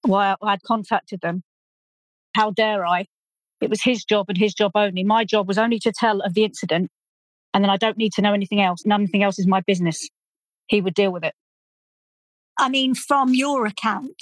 why 0.01 0.35
I'd 0.41 0.63
contacted 0.63 1.21
them. 1.21 1.43
How 2.35 2.51
dare 2.51 2.85
I? 2.85 3.05
It 3.61 3.69
was 3.69 3.81
his 3.83 4.03
job 4.03 4.25
and 4.29 4.37
his 4.37 4.53
job 4.53 4.71
only. 4.75 5.03
My 5.03 5.23
job 5.23 5.47
was 5.47 5.57
only 5.57 5.79
to 5.79 5.93
tell 5.97 6.19
of 6.21 6.33
the 6.33 6.43
incident, 6.43 6.89
and 7.53 7.63
then 7.63 7.69
I 7.69 7.77
don't 7.77 7.97
need 7.97 8.13
to 8.13 8.21
know 8.21 8.33
anything 8.33 8.61
else. 8.61 8.85
Nothing 8.85 9.23
else 9.23 9.39
is 9.39 9.47
my 9.47 9.61
business. 9.61 10.07
He 10.68 10.81
would 10.81 10.94
deal 10.94 11.11
with 11.11 11.23
it. 11.23 11.33
I 12.57 12.69
mean, 12.69 12.94
from 12.95 13.33
your 13.33 13.65
account, 13.65 14.21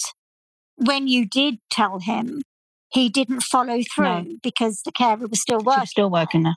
when 0.76 1.08
you 1.08 1.28
did 1.28 1.58
tell 1.72 2.00
him, 2.00 2.42
he 2.90 3.10
didn't 3.10 3.42
follow 3.42 3.82
through 3.94 4.06
No. 4.06 4.36
because 4.42 4.82
the 4.86 4.92
carer 4.92 5.28
was 5.28 5.42
still 5.42 5.60
working. 5.60 5.82
was 5.82 5.90
still 5.90 6.10
working 6.10 6.44
there. 6.44 6.56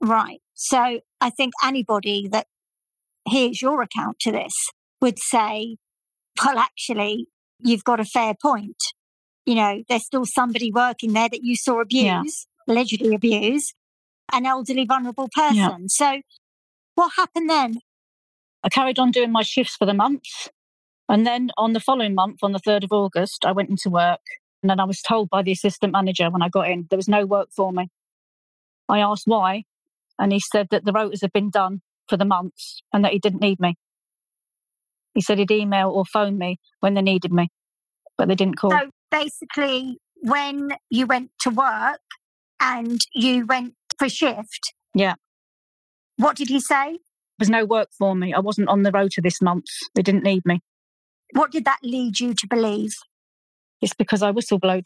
Right. 0.00 0.39
So 0.62 1.00
I 1.22 1.30
think 1.30 1.54
anybody 1.64 2.28
that 2.28 2.46
hears 3.26 3.62
your 3.62 3.80
account 3.80 4.18
to 4.20 4.30
this 4.30 4.52
would 5.00 5.18
say, 5.18 5.78
well, 6.44 6.58
actually, 6.58 7.28
you've 7.60 7.82
got 7.82 7.98
a 7.98 8.04
fair 8.04 8.34
point. 8.40 8.76
You 9.46 9.54
know, 9.54 9.82
there's 9.88 10.04
still 10.04 10.26
somebody 10.26 10.70
working 10.70 11.14
there 11.14 11.30
that 11.30 11.42
you 11.42 11.56
saw 11.56 11.80
abuse, 11.80 12.02
Yeah. 12.04 12.22
allegedly 12.68 13.14
abuse, 13.14 13.72
an 14.30 14.44
elderly, 14.44 14.84
vulnerable 14.84 15.30
person. 15.34 15.56
Yeah. 15.56 15.76
So 15.86 16.20
what 16.94 17.12
happened 17.16 17.48
then? 17.48 17.78
I 18.62 18.68
carried 18.68 18.98
on 18.98 19.12
doing 19.12 19.32
my 19.32 19.42
shifts 19.42 19.76
for 19.76 19.86
the 19.86 19.94
month. 19.94 20.24
And 21.08 21.26
then 21.26 21.50
on 21.56 21.72
the 21.72 21.80
following 21.80 22.14
month, 22.14 22.40
on 22.42 22.52
the 22.52 22.60
3rd 22.60 22.84
of 22.84 22.92
August, 22.92 23.46
I 23.46 23.52
went 23.52 23.70
into 23.70 23.88
work. 23.88 24.20
And 24.62 24.68
then 24.68 24.78
I 24.78 24.84
was 24.84 25.00
told 25.00 25.30
by 25.30 25.40
the 25.40 25.52
assistant 25.52 25.94
manager 25.94 26.28
when 26.28 26.42
I 26.42 26.50
got 26.50 26.68
in, 26.68 26.86
there 26.90 26.98
was 26.98 27.08
no 27.08 27.24
work 27.24 27.48
for 27.50 27.72
me. 27.72 27.88
I 28.90 28.98
asked 28.98 29.26
why. 29.26 29.64
And 30.20 30.32
he 30.32 30.38
said 30.38 30.68
that 30.70 30.84
the 30.84 30.92
rotas 30.92 31.22
had 31.22 31.32
been 31.32 31.48
done 31.50 31.80
for 32.08 32.18
the 32.18 32.26
months 32.26 32.82
and 32.92 33.02
that 33.04 33.12
he 33.12 33.18
didn't 33.18 33.40
need 33.40 33.58
me. 33.58 33.74
He 35.14 35.22
said 35.22 35.38
he'd 35.38 35.50
email 35.50 35.90
or 35.90 36.04
phone 36.04 36.36
me 36.38 36.58
when 36.80 36.94
they 36.94 37.00
needed 37.02 37.32
me, 37.32 37.48
but 38.18 38.28
they 38.28 38.34
didn't 38.34 38.56
call. 38.56 38.70
So 38.70 38.90
basically, 39.10 39.96
when 40.20 40.74
you 40.90 41.06
went 41.06 41.30
to 41.40 41.50
work 41.50 42.00
and 42.60 43.00
you 43.14 43.46
went 43.46 43.74
for 43.98 44.08
shift, 44.08 44.74
Yeah. 44.94 45.14
what 46.16 46.36
did 46.36 46.48
he 46.48 46.60
say? 46.60 46.90
There 46.92 47.46
was 47.46 47.50
no 47.50 47.64
work 47.64 47.88
for 47.98 48.14
me. 48.14 48.34
I 48.34 48.40
wasn't 48.40 48.68
on 48.68 48.82
the 48.82 48.92
rota 48.92 49.22
this 49.22 49.40
month. 49.40 49.64
They 49.94 50.02
didn't 50.02 50.22
need 50.22 50.44
me. 50.44 50.60
What 51.32 51.50
did 51.50 51.64
that 51.64 51.78
lead 51.82 52.20
you 52.20 52.34
to 52.34 52.46
believe? 52.46 52.92
It's 53.80 53.94
because 53.94 54.22
I 54.22 54.30
whistleblowed. 54.32 54.84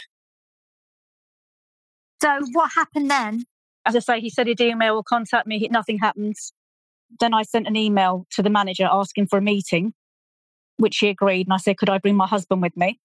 So 2.22 2.40
what 2.52 2.72
happened 2.72 3.10
then? 3.10 3.44
As 3.86 3.96
I 3.96 3.98
say, 3.98 4.20
he 4.20 4.30
said 4.30 4.46
he'd 4.46 4.60
email 4.60 4.96
or 4.96 5.02
contact 5.02 5.46
me. 5.46 5.66
Nothing 5.70 5.98
happens. 5.98 6.52
Then 7.20 7.34
I 7.34 7.42
sent 7.42 7.66
an 7.66 7.76
email 7.76 8.26
to 8.32 8.42
the 8.42 8.50
manager 8.50 8.88
asking 8.90 9.28
for 9.28 9.38
a 9.38 9.42
meeting, 9.42 9.92
which 10.76 10.98
he 10.98 11.08
agreed. 11.08 11.46
And 11.46 11.54
I 11.54 11.58
said, 11.58 11.76
could 11.76 11.90
I 11.90 11.98
bring 11.98 12.16
my 12.16 12.26
husband 12.26 12.62
with 12.62 12.76
me? 12.76 12.98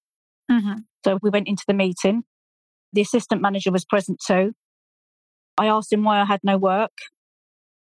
Mm-hmm. 0.50 0.79
So 1.05 1.19
we 1.21 1.29
went 1.29 1.48
into 1.48 1.63
the 1.67 1.74
meeting. 1.74 2.24
The 2.93 3.01
assistant 3.01 3.41
manager 3.41 3.71
was 3.71 3.86
present 3.86 4.19
too. 4.25 4.53
I 5.57 5.67
asked 5.67 5.91
him 5.91 6.03
why 6.03 6.19
I 6.19 6.25
had 6.25 6.39
no 6.43 6.57
work 6.57 6.91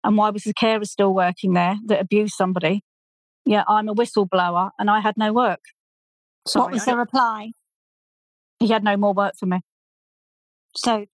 and 0.03 0.15
why 0.17 0.29
was 0.29 0.43
the 0.43 0.53
carer 0.53 0.85
still 0.85 1.13
working 1.13 1.53
there 1.53 1.77
that 1.87 1.99
abused 1.99 2.35
somebody. 2.35 2.81
Yeah, 3.45 3.63
I'm 3.67 3.89
a 3.89 3.95
whistleblower 3.95 4.69
and 4.79 4.89
I 4.89 4.99
had 4.99 5.15
no 5.17 5.33
work. 5.33 5.59
Sorry, 6.47 6.63
what 6.63 6.71
was 6.73 6.85
the 6.85 6.95
reply? 6.95 7.51
He 8.59 8.67
had 8.67 8.83
no 8.83 8.95
more 8.97 9.13
work 9.13 9.33
for 9.37 9.47
me. 9.47 9.59
So 10.75 11.05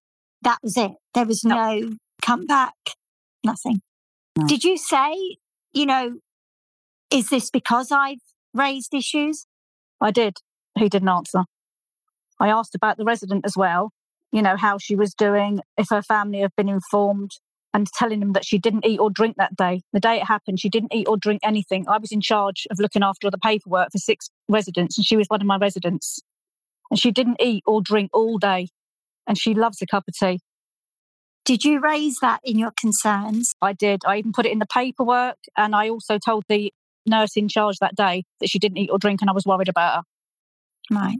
that 0.42 0.58
was 0.62 0.76
it. 0.76 0.92
There 1.14 1.26
was 1.26 1.44
no, 1.44 1.54
no 1.54 1.96
comeback, 2.22 2.74
nothing. 3.44 3.80
No. 4.36 4.46
Did 4.46 4.64
you 4.64 4.76
say, 4.76 5.36
you 5.72 5.86
know, 5.86 6.18
is 7.10 7.28
this 7.28 7.50
because 7.50 7.92
I've 7.92 8.22
raised 8.54 8.94
issues? 8.94 9.46
I 10.00 10.10
did. 10.10 10.38
He 10.78 10.88
didn't 10.88 11.08
answer. 11.08 11.44
I 12.40 12.48
asked 12.48 12.74
about 12.74 12.96
the 12.96 13.04
resident 13.04 13.44
as 13.44 13.56
well, 13.56 13.92
you 14.32 14.42
know, 14.42 14.56
how 14.56 14.78
she 14.78 14.96
was 14.96 15.14
doing, 15.14 15.60
if 15.76 15.88
her 15.90 16.02
family 16.02 16.40
have 16.40 16.56
been 16.56 16.68
informed, 16.68 17.32
and 17.74 17.86
telling 17.86 18.20
them 18.20 18.32
that 18.32 18.44
she 18.44 18.58
didn't 18.58 18.84
eat 18.84 18.98
or 18.98 19.10
drink 19.10 19.36
that 19.38 19.56
day. 19.56 19.82
The 19.92 20.00
day 20.00 20.16
it 20.16 20.24
happened, 20.24 20.60
she 20.60 20.68
didn't 20.68 20.94
eat 20.94 21.08
or 21.08 21.16
drink 21.16 21.40
anything. 21.42 21.86
I 21.88 21.98
was 21.98 22.12
in 22.12 22.20
charge 22.20 22.66
of 22.70 22.78
looking 22.78 23.02
after 23.02 23.26
all 23.26 23.30
the 23.30 23.38
paperwork 23.38 23.92
for 23.92 23.98
six 23.98 24.28
residents, 24.48 24.98
and 24.98 25.06
she 25.06 25.16
was 25.16 25.28
one 25.28 25.40
of 25.40 25.46
my 25.46 25.56
residents. 25.56 26.20
And 26.90 26.98
she 26.98 27.10
didn't 27.10 27.40
eat 27.40 27.62
or 27.66 27.80
drink 27.80 28.10
all 28.12 28.38
day, 28.38 28.68
and 29.26 29.38
she 29.38 29.54
loves 29.54 29.80
a 29.82 29.86
cup 29.86 30.04
of 30.08 30.14
tea. 30.14 30.40
Did 31.44 31.64
you 31.64 31.80
raise 31.80 32.18
that 32.22 32.40
in 32.44 32.58
your 32.58 32.72
concerns? 32.78 33.52
I 33.60 33.72
did. 33.72 34.02
I 34.06 34.18
even 34.18 34.32
put 34.32 34.46
it 34.46 34.52
in 34.52 34.60
the 34.60 34.66
paperwork, 34.66 35.38
and 35.56 35.74
I 35.74 35.88
also 35.88 36.18
told 36.18 36.44
the 36.48 36.72
nurse 37.04 37.36
in 37.36 37.48
charge 37.48 37.78
that 37.80 37.96
day 37.96 38.24
that 38.40 38.48
she 38.48 38.58
didn't 38.58 38.78
eat 38.78 38.90
or 38.90 38.98
drink, 38.98 39.20
and 39.20 39.28
I 39.28 39.32
was 39.32 39.44
worried 39.44 39.68
about 39.68 39.96
her. 39.96 40.96
Right. 40.96 41.18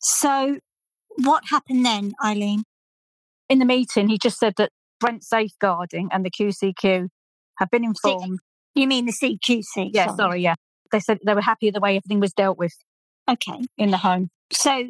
So, 0.00 0.58
what 1.16 1.44
happened 1.50 1.84
then, 1.84 2.12
Eileen? 2.24 2.62
In 3.48 3.58
the 3.58 3.64
meeting, 3.64 4.08
he 4.08 4.18
just 4.18 4.38
said 4.38 4.54
that 4.56 4.70
Brent 5.00 5.24
Safeguarding 5.24 6.08
and 6.12 6.24
the 6.24 6.30
QCQ 6.30 7.08
have 7.58 7.70
been 7.70 7.84
informed. 7.84 8.38
You 8.74 8.86
mean 8.86 9.06
the 9.06 9.12
CQC? 9.12 9.90
Yeah, 9.92 10.06
sorry. 10.06 10.16
sorry, 10.16 10.42
yeah. 10.42 10.54
They 10.90 11.00
said 11.00 11.18
they 11.24 11.34
were 11.34 11.42
happy 11.42 11.70
the 11.70 11.80
way 11.80 11.96
everything 11.96 12.20
was 12.20 12.32
dealt 12.32 12.58
with. 12.58 12.72
Okay. 13.28 13.64
In 13.76 13.90
the 13.90 13.98
home. 13.98 14.30
So, 14.52 14.88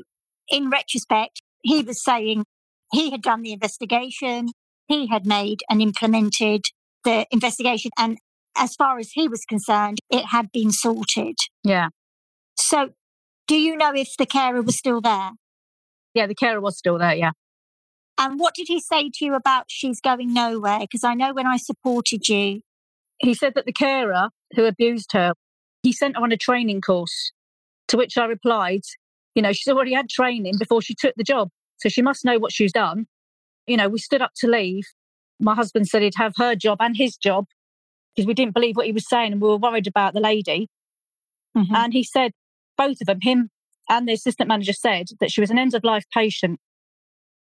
in 0.51 0.71
retrospect, 0.71 1.42
he 1.63 1.83
was 1.83 2.03
saying 2.03 2.45
he 2.93 3.11
had 3.11 3.23
done 3.23 3.43
the 3.43 3.53
investigation, 3.53 4.49
he 4.87 5.07
had 5.07 5.27
made 5.27 5.61
and 5.71 5.81
implemented 5.81 6.63
the 7.05 7.27
investigation, 7.31 7.91
and 7.99 8.19
as 8.57 8.75
far 8.75 8.99
as 8.99 9.11
he 9.13 9.29
was 9.29 9.45
concerned, 9.45 9.99
it 10.11 10.27
had 10.27 10.53
been 10.53 10.71
sorted. 10.71 11.37
Yeah. 11.65 11.89
So, 12.57 12.91
do 13.49 13.57
you 13.57 13.77
know 13.77 13.93
if 13.95 14.09
the 14.19 14.27
carer 14.27 14.63
was 14.63 14.77
still 14.77 15.01
there? 15.01 15.31
Yeah, 16.15 16.27
the 16.27 16.35
carer 16.35 16.61
was 16.61 16.77
still 16.77 16.99
there, 16.99 17.15
yeah. 17.15 17.33
And 18.19 18.39
what 18.39 18.55
did 18.55 18.69
he 18.69 18.81
say 18.81 19.11
to 19.15 19.25
you 19.25 19.35
about 19.35 19.65
she's 19.69 20.01
going 20.01 20.33
nowhere? 20.33 20.81
Because 20.81 21.03
I 21.03 21.15
know 21.15 21.33
when 21.33 21.47
I 21.47 21.57
supported 21.57 22.29
you. 22.29 22.61
He 23.19 23.35
said 23.35 23.55
that 23.55 23.67
the 23.67 23.73
carer 23.73 24.31
who 24.55 24.65
abused 24.65 25.13
her, 25.13 25.33
he 25.83 25.93
sent 25.93 26.17
her 26.17 26.23
on 26.23 26.33
a 26.33 26.37
training 26.37 26.81
course, 26.81 27.33
to 27.89 27.97
which 27.97 28.19
I 28.19 28.27
replied, 28.27 28.83
you 29.35 29.43
know, 29.43 29.53
she's 29.53 29.73
already 29.73 29.95
had 29.95 30.09
training 30.09 30.55
before 30.59 30.83
she 30.83 30.95
took 30.95 31.15
the 31.17 31.25
job. 31.25 31.49
So 31.79 31.89
she 31.89 32.03
must 32.03 32.25
know 32.25 32.39
what 32.39 32.53
she's 32.53 32.73
done. 32.73 33.07
You 33.67 33.77
know, 33.77 33.89
we 33.89 33.99
stood 33.99 34.23
up 34.23 34.33
to 34.37 34.49
leave. 34.49 34.85
My 35.41 35.55
husband 35.55 35.89
said 35.89 36.03
he'd 36.03 36.15
have 36.17 36.35
her 36.37 36.55
job 36.55 36.79
and 36.81 36.97
his 36.97 37.17
job 37.17 37.47
because 38.15 38.27
we 38.27 38.35
didn't 38.35 38.55
believe 38.55 38.77
what 38.77 38.87
he 38.87 38.93
was 38.93 39.09
saying 39.09 39.33
and 39.33 39.41
we 39.41 39.49
were 39.49 39.57
worried 39.57 39.87
about 39.87 40.15
the 40.15 40.21
lady. 40.21 40.69
Mm-hmm. 41.57 41.75
And 41.75 41.93
he 41.93 42.05
said, 42.05 42.33
both 42.77 43.01
of 43.01 43.07
them, 43.07 43.19
him 43.23 43.51
and 43.89 44.09
the 44.09 44.13
assistant 44.13 44.49
manager 44.49 44.73
said 44.73 45.07
that 45.21 45.31
she 45.31 45.41
was 45.41 45.51
an 45.51 45.59
end 45.59 45.75
of 45.75 45.85
life 45.85 46.05
patient 46.15 46.61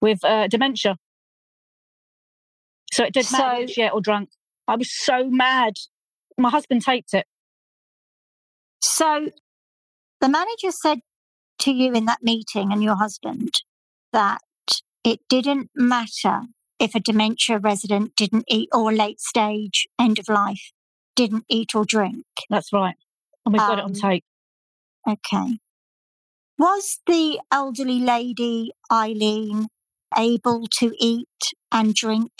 with 0.02 0.24
uh, 0.24 0.48
dementia. 0.48 0.98
So 2.94 3.04
it 3.04 3.14
didn't 3.14 3.28
so, 3.28 3.38
matter 3.38 3.64
if 3.64 3.70
she 3.70 3.82
ate 3.82 3.94
or 3.94 4.02
drunk. 4.02 4.30
I 4.68 4.76
was 4.76 4.90
so 4.92 5.30
mad. 5.30 5.74
My 6.38 6.50
husband 6.50 6.82
taped 6.82 7.14
it. 7.14 7.26
So 8.82 9.30
the 10.20 10.30
manager 10.30 10.72
said 10.72 11.00
to 11.62 11.72
you 11.72 11.94
in 11.94 12.06
that 12.06 12.22
meeting 12.22 12.72
and 12.72 12.84
your 12.84 12.96
husband 12.96 13.52
that 14.14 14.42
it 15.04 15.20
didn't 15.30 15.70
matter 15.76 16.42
if 16.80 16.96
a 16.96 17.00
dementia 17.00 17.60
resident 17.60 18.16
didn't 18.16 18.46
eat 18.48 18.70
or 18.74 18.92
late 18.92 19.20
stage 19.20 19.88
end 20.00 20.20
of 20.20 20.28
life 20.28 20.72
didn't 21.16 21.46
eat 21.50 21.76
or 21.76 21.86
drink. 21.86 22.26
That's 22.50 22.74
right. 22.74 22.96
And 23.46 23.54
we've 23.54 23.60
got 23.60 23.80
it 23.80 23.84
on 23.84 23.92
um, 23.92 23.94
tape. 23.94 24.24
Okay. 25.08 25.60
Was 26.58 27.00
the 27.08 27.40
elderly 27.52 28.00
lady, 28.00 28.72
Eileen, 28.92 29.68
able 30.18 30.68
to 30.80 30.94
eat 31.00 31.28
and 31.72 31.94
drink? 31.94 32.32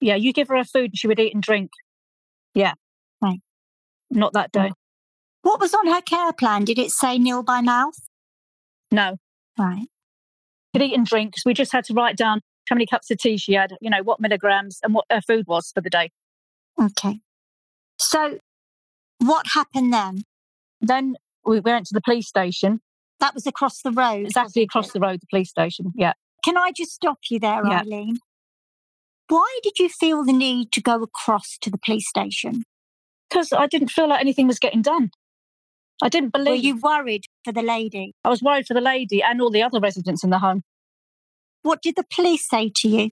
Yeah, 0.00 0.16
you 0.16 0.32
give 0.32 0.48
her 0.48 0.56
a 0.56 0.64
food, 0.64 0.96
she 0.96 1.06
would 1.06 1.20
eat 1.20 1.34
and 1.34 1.42
drink. 1.42 1.70
Yeah. 2.54 2.74
Right. 3.22 3.40
Not 4.10 4.32
that 4.34 4.52
day. 4.52 4.72
What 5.46 5.60
was 5.60 5.72
on 5.74 5.86
her 5.86 6.02
care 6.02 6.32
plan? 6.32 6.64
Did 6.64 6.76
it 6.76 6.90
say 6.90 7.18
nil 7.18 7.44
by 7.44 7.60
mouth? 7.60 7.94
No. 8.90 9.16
Right. 9.56 9.86
Could 10.74 10.82
eat 10.82 10.92
and 10.92 11.06
drink 11.06 11.30
because 11.30 11.44
we 11.46 11.54
just 11.54 11.70
had 11.70 11.84
to 11.84 11.94
write 11.94 12.16
down 12.16 12.40
how 12.68 12.74
many 12.74 12.84
cups 12.84 13.12
of 13.12 13.18
tea 13.18 13.36
she 13.36 13.52
had, 13.52 13.74
you 13.80 13.88
know, 13.88 14.02
what 14.02 14.18
milligrams 14.18 14.80
and 14.82 14.92
what 14.92 15.04
her 15.08 15.20
food 15.20 15.46
was 15.46 15.70
for 15.72 15.80
the 15.80 15.88
day. 15.88 16.10
Okay. 16.82 17.20
So 17.96 18.40
what 19.20 19.46
happened 19.54 19.92
then? 19.92 20.24
Then 20.80 21.14
we 21.44 21.60
went 21.60 21.86
to 21.86 21.94
the 21.94 22.00
police 22.00 22.26
station. 22.26 22.80
That 23.20 23.32
was 23.32 23.46
across 23.46 23.82
the 23.82 23.92
road. 23.92 24.26
Exactly 24.26 24.62
across 24.62 24.88
it? 24.88 24.94
the 24.94 25.00
road, 25.00 25.20
the 25.20 25.28
police 25.30 25.50
station. 25.50 25.92
Yeah. 25.94 26.14
Can 26.44 26.56
I 26.58 26.72
just 26.72 26.90
stop 26.90 27.18
you 27.30 27.38
there, 27.38 27.64
yeah. 27.64 27.82
Eileen? 27.82 28.18
Why 29.28 29.60
did 29.62 29.78
you 29.78 29.90
feel 29.90 30.24
the 30.24 30.32
need 30.32 30.72
to 30.72 30.82
go 30.82 31.04
across 31.04 31.56
to 31.60 31.70
the 31.70 31.78
police 31.78 32.08
station? 32.08 32.64
Because 33.30 33.52
I 33.52 33.68
didn't 33.68 33.92
feel 33.92 34.08
like 34.08 34.20
anything 34.20 34.48
was 34.48 34.58
getting 34.58 34.82
done. 34.82 35.12
I 36.02 36.08
didn't 36.08 36.32
believe. 36.32 36.48
Were 36.48 36.54
you 36.54 36.80
worried 36.80 37.24
for 37.44 37.52
the 37.52 37.62
lady? 37.62 38.14
I 38.24 38.28
was 38.28 38.42
worried 38.42 38.66
for 38.66 38.74
the 38.74 38.80
lady 38.80 39.22
and 39.22 39.40
all 39.40 39.50
the 39.50 39.62
other 39.62 39.80
residents 39.80 40.22
in 40.22 40.30
the 40.30 40.38
home. 40.38 40.62
What 41.62 41.82
did 41.82 41.96
the 41.96 42.04
police 42.14 42.48
say 42.48 42.70
to 42.76 42.88
you? 42.88 43.10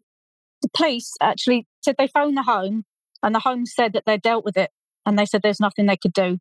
The 0.63 0.69
police 0.77 1.13
actually 1.21 1.67
said 1.83 1.97
they 1.99 2.09
phoned 2.09 2.37
the 2.37 2.43
home 2.43 2.85
and 3.23 3.35
the 3.35 3.41
home 3.41 3.67
said 3.67 3.93
that 3.95 4.05
they 4.07 4.19
dealt 4.19 4.45
with 4.45 4.57
it 4.57 4.71
and 5.07 5.19
they 5.19 5.27
said 5.27 5.43
there's 5.43 5.61
nothing 5.61 5.87
they 5.87 5.97
could 5.97 6.13
do. 6.13 6.39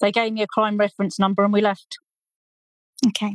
They 0.00 0.12
gave 0.12 0.32
me 0.32 0.42
a 0.42 0.46
crime 0.46 0.76
reference 0.76 1.18
number 1.18 1.44
and 1.44 1.52
we 1.52 1.60
left. 1.60 1.98
Okay. 3.08 3.34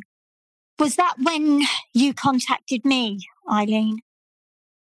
Was 0.80 0.96
that 0.96 1.16
when 1.22 1.62
you 1.94 2.14
contacted 2.14 2.86
me, 2.86 3.20
Eileen? 3.52 4.00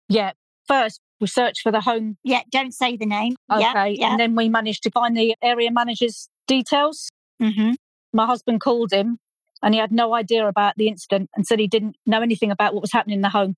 Yeah. 0.09 0.31
First, 0.67 0.99
we 1.19 1.27
searched 1.27 1.61
for 1.61 1.71
the 1.71 1.81
home. 1.81 2.17
Yeah, 2.23 2.41
don't 2.51 2.73
say 2.73 2.97
the 2.97 3.05
name. 3.05 3.35
Okay. 3.51 3.61
Yeah, 3.61 3.85
yeah. 3.85 4.11
And 4.11 4.19
then 4.19 4.35
we 4.35 4.49
managed 4.49 4.83
to 4.83 4.91
find 4.91 5.15
the 5.15 5.35
area 5.41 5.71
manager's 5.71 6.29
details. 6.47 7.09
Mm-hmm. 7.41 7.73
My 8.13 8.25
husband 8.25 8.61
called 8.61 8.91
him 8.91 9.19
and 9.61 9.73
he 9.73 9.79
had 9.79 9.91
no 9.91 10.13
idea 10.13 10.47
about 10.47 10.75
the 10.77 10.87
incident 10.87 11.29
and 11.35 11.45
said 11.45 11.59
he 11.59 11.67
didn't 11.67 11.95
know 12.05 12.21
anything 12.21 12.51
about 12.51 12.73
what 12.73 12.81
was 12.81 12.91
happening 12.91 13.17
in 13.17 13.21
the 13.21 13.29
home. 13.29 13.55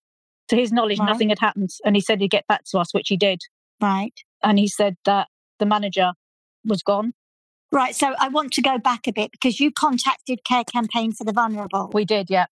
To 0.49 0.55
his 0.55 0.71
knowledge, 0.71 0.99
right. 0.99 1.05
nothing 1.05 1.29
had 1.29 1.39
happened. 1.39 1.69
And 1.85 1.95
he 1.95 2.01
said 2.01 2.19
he'd 2.19 2.31
get 2.31 2.47
back 2.47 2.63
to 2.71 2.79
us, 2.79 2.93
which 2.93 3.09
he 3.09 3.17
did. 3.17 3.41
Right. 3.79 4.13
And 4.43 4.57
he 4.57 4.67
said 4.67 4.95
that 5.05 5.27
the 5.59 5.65
manager 5.65 6.13
was 6.65 6.81
gone. 6.81 7.13
Right. 7.71 7.95
So 7.95 8.15
I 8.19 8.29
want 8.29 8.53
to 8.53 8.61
go 8.61 8.79
back 8.79 9.07
a 9.07 9.11
bit 9.11 9.31
because 9.31 9.59
you 9.59 9.71
contacted 9.71 10.43
Care 10.43 10.63
Campaign 10.63 11.11
for 11.11 11.23
the 11.23 11.33
Vulnerable. 11.33 11.91
We 11.93 12.03
did, 12.03 12.29
yeah. 12.29 12.47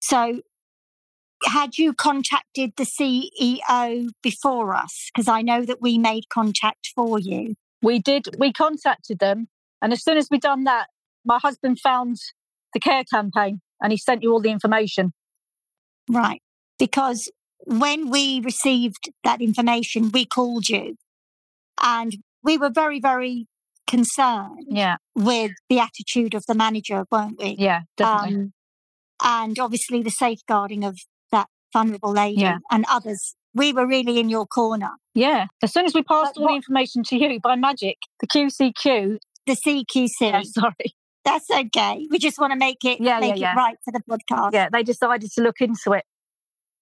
So 0.00 0.42
had 1.44 1.78
you 1.78 1.92
contacted 1.92 2.72
the 2.76 2.84
CEO 2.84 4.10
before 4.22 4.74
us? 4.74 5.10
Because 5.12 5.28
I 5.28 5.42
know 5.42 5.64
that 5.64 5.82
we 5.82 5.98
made 5.98 6.28
contact 6.28 6.92
for 6.94 7.18
you. 7.18 7.54
We 7.82 7.98
did. 7.98 8.36
We 8.38 8.52
contacted 8.52 9.18
them. 9.18 9.48
And 9.82 9.92
as 9.92 10.02
soon 10.02 10.16
as 10.16 10.28
we 10.30 10.38
done 10.38 10.64
that, 10.64 10.86
my 11.24 11.38
husband 11.38 11.78
found 11.80 12.16
the 12.72 12.80
care 12.80 13.04
campaign 13.04 13.60
and 13.82 13.92
he 13.92 13.98
sent 13.98 14.22
you 14.22 14.32
all 14.32 14.40
the 14.40 14.50
information. 14.50 15.12
Right. 16.08 16.40
Because 16.78 17.30
when 17.64 18.10
we 18.10 18.40
received 18.40 19.10
that 19.24 19.40
information, 19.40 20.10
we 20.10 20.24
called 20.24 20.68
you 20.68 20.96
and 21.82 22.16
we 22.42 22.56
were 22.56 22.70
very, 22.70 23.00
very 23.00 23.46
concerned 23.88 24.66
yeah. 24.68 24.96
with 25.14 25.52
the 25.68 25.78
attitude 25.78 26.34
of 26.34 26.44
the 26.46 26.54
manager, 26.54 27.04
weren't 27.10 27.38
we? 27.38 27.56
Yeah, 27.58 27.82
definitely. 27.96 28.36
Um, 28.36 28.52
and 29.22 29.58
obviously 29.58 30.02
the 30.02 30.10
safeguarding 30.10 30.84
of 30.84 30.98
that 31.30 31.48
vulnerable 31.72 32.12
lady 32.12 32.40
yeah. 32.40 32.58
and 32.70 32.84
others. 32.88 33.34
We 33.54 33.72
were 33.72 33.86
really 33.86 34.18
in 34.18 34.28
your 34.28 34.46
corner. 34.46 34.92
Yeah. 35.14 35.46
As 35.62 35.72
soon 35.72 35.84
as 35.84 35.94
we 35.94 36.02
passed 36.02 36.34
but 36.34 36.40
all 36.40 36.46
what, 36.46 36.52
the 36.52 36.56
information 36.56 37.02
to 37.04 37.16
you 37.16 37.38
by 37.40 37.54
magic, 37.56 37.98
the 38.20 38.26
QCQ. 38.26 39.18
The 39.46 39.56
CQC. 39.66 40.08
Yeah, 40.20 40.42
sorry. 40.44 40.94
That's 41.24 41.48
okay. 41.50 42.06
We 42.10 42.18
just 42.18 42.38
want 42.38 42.52
to 42.52 42.58
make 42.58 42.84
it 42.84 43.00
yeah, 43.00 43.20
make 43.20 43.38
yeah, 43.38 43.52
it 43.52 43.56
right 43.56 43.76
for 43.84 43.92
the 43.92 44.00
podcast. 44.08 44.52
Yeah, 44.52 44.68
they 44.72 44.82
decided 44.82 45.30
to 45.32 45.42
look 45.42 45.60
into 45.60 45.92
it, 45.92 46.04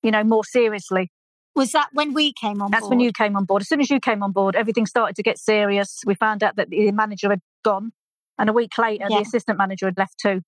you 0.02 0.10
know, 0.10 0.24
more 0.24 0.44
seriously. 0.44 1.10
Was 1.54 1.72
that 1.72 1.88
when 1.92 2.14
we 2.14 2.32
came 2.32 2.62
on 2.62 2.70
That's 2.70 2.82
board? 2.82 2.90
when 2.90 3.00
you 3.00 3.12
came 3.12 3.36
on 3.36 3.44
board. 3.44 3.62
As 3.62 3.68
soon 3.68 3.80
as 3.80 3.90
you 3.90 4.00
came 4.00 4.22
on 4.22 4.32
board, 4.32 4.54
everything 4.56 4.86
started 4.86 5.16
to 5.16 5.22
get 5.22 5.38
serious. 5.38 6.00
We 6.06 6.14
found 6.14 6.42
out 6.42 6.56
that 6.56 6.70
the 6.70 6.90
manager 6.92 7.28
had 7.28 7.40
gone, 7.64 7.92
and 8.38 8.48
a 8.48 8.52
week 8.52 8.78
later, 8.78 9.06
the 9.08 9.18
assistant 9.18 9.58
manager 9.58 9.86
had 9.86 9.98
left 9.98 10.14
too. 10.18 10.42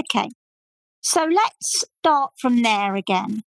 Okay. 0.00 0.30
So 1.02 1.24
let's 1.24 1.84
start 2.00 2.32
from 2.40 2.62
there 2.62 2.96
again. 2.96 3.42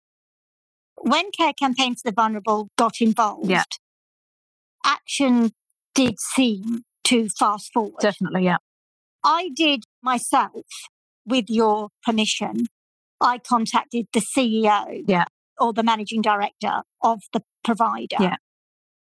When 0.95 1.31
Care 1.31 1.53
Campaign 1.53 1.95
for 1.95 2.01
the 2.05 2.13
Vulnerable 2.13 2.69
got 2.77 3.01
involved, 3.01 3.49
yeah. 3.49 3.63
action 4.85 5.51
did 5.93 6.19
seem 6.19 6.83
to 7.07 7.29
fast 7.29 7.71
forward. 7.73 7.99
Definitely, 8.01 8.45
yeah. 8.45 8.57
I 9.23 9.49
did 9.55 9.83
myself, 10.01 10.65
with 11.25 11.45
your 11.49 11.89
permission, 12.05 12.67
I 13.19 13.39
contacted 13.39 14.07
the 14.13 14.21
CEO 14.21 15.03
Yeah. 15.07 15.25
or 15.59 15.73
the 15.73 15.83
managing 15.83 16.21
director 16.21 16.83
of 17.01 17.21
the 17.33 17.43
provider. 17.63 18.17
Yeah. 18.19 18.37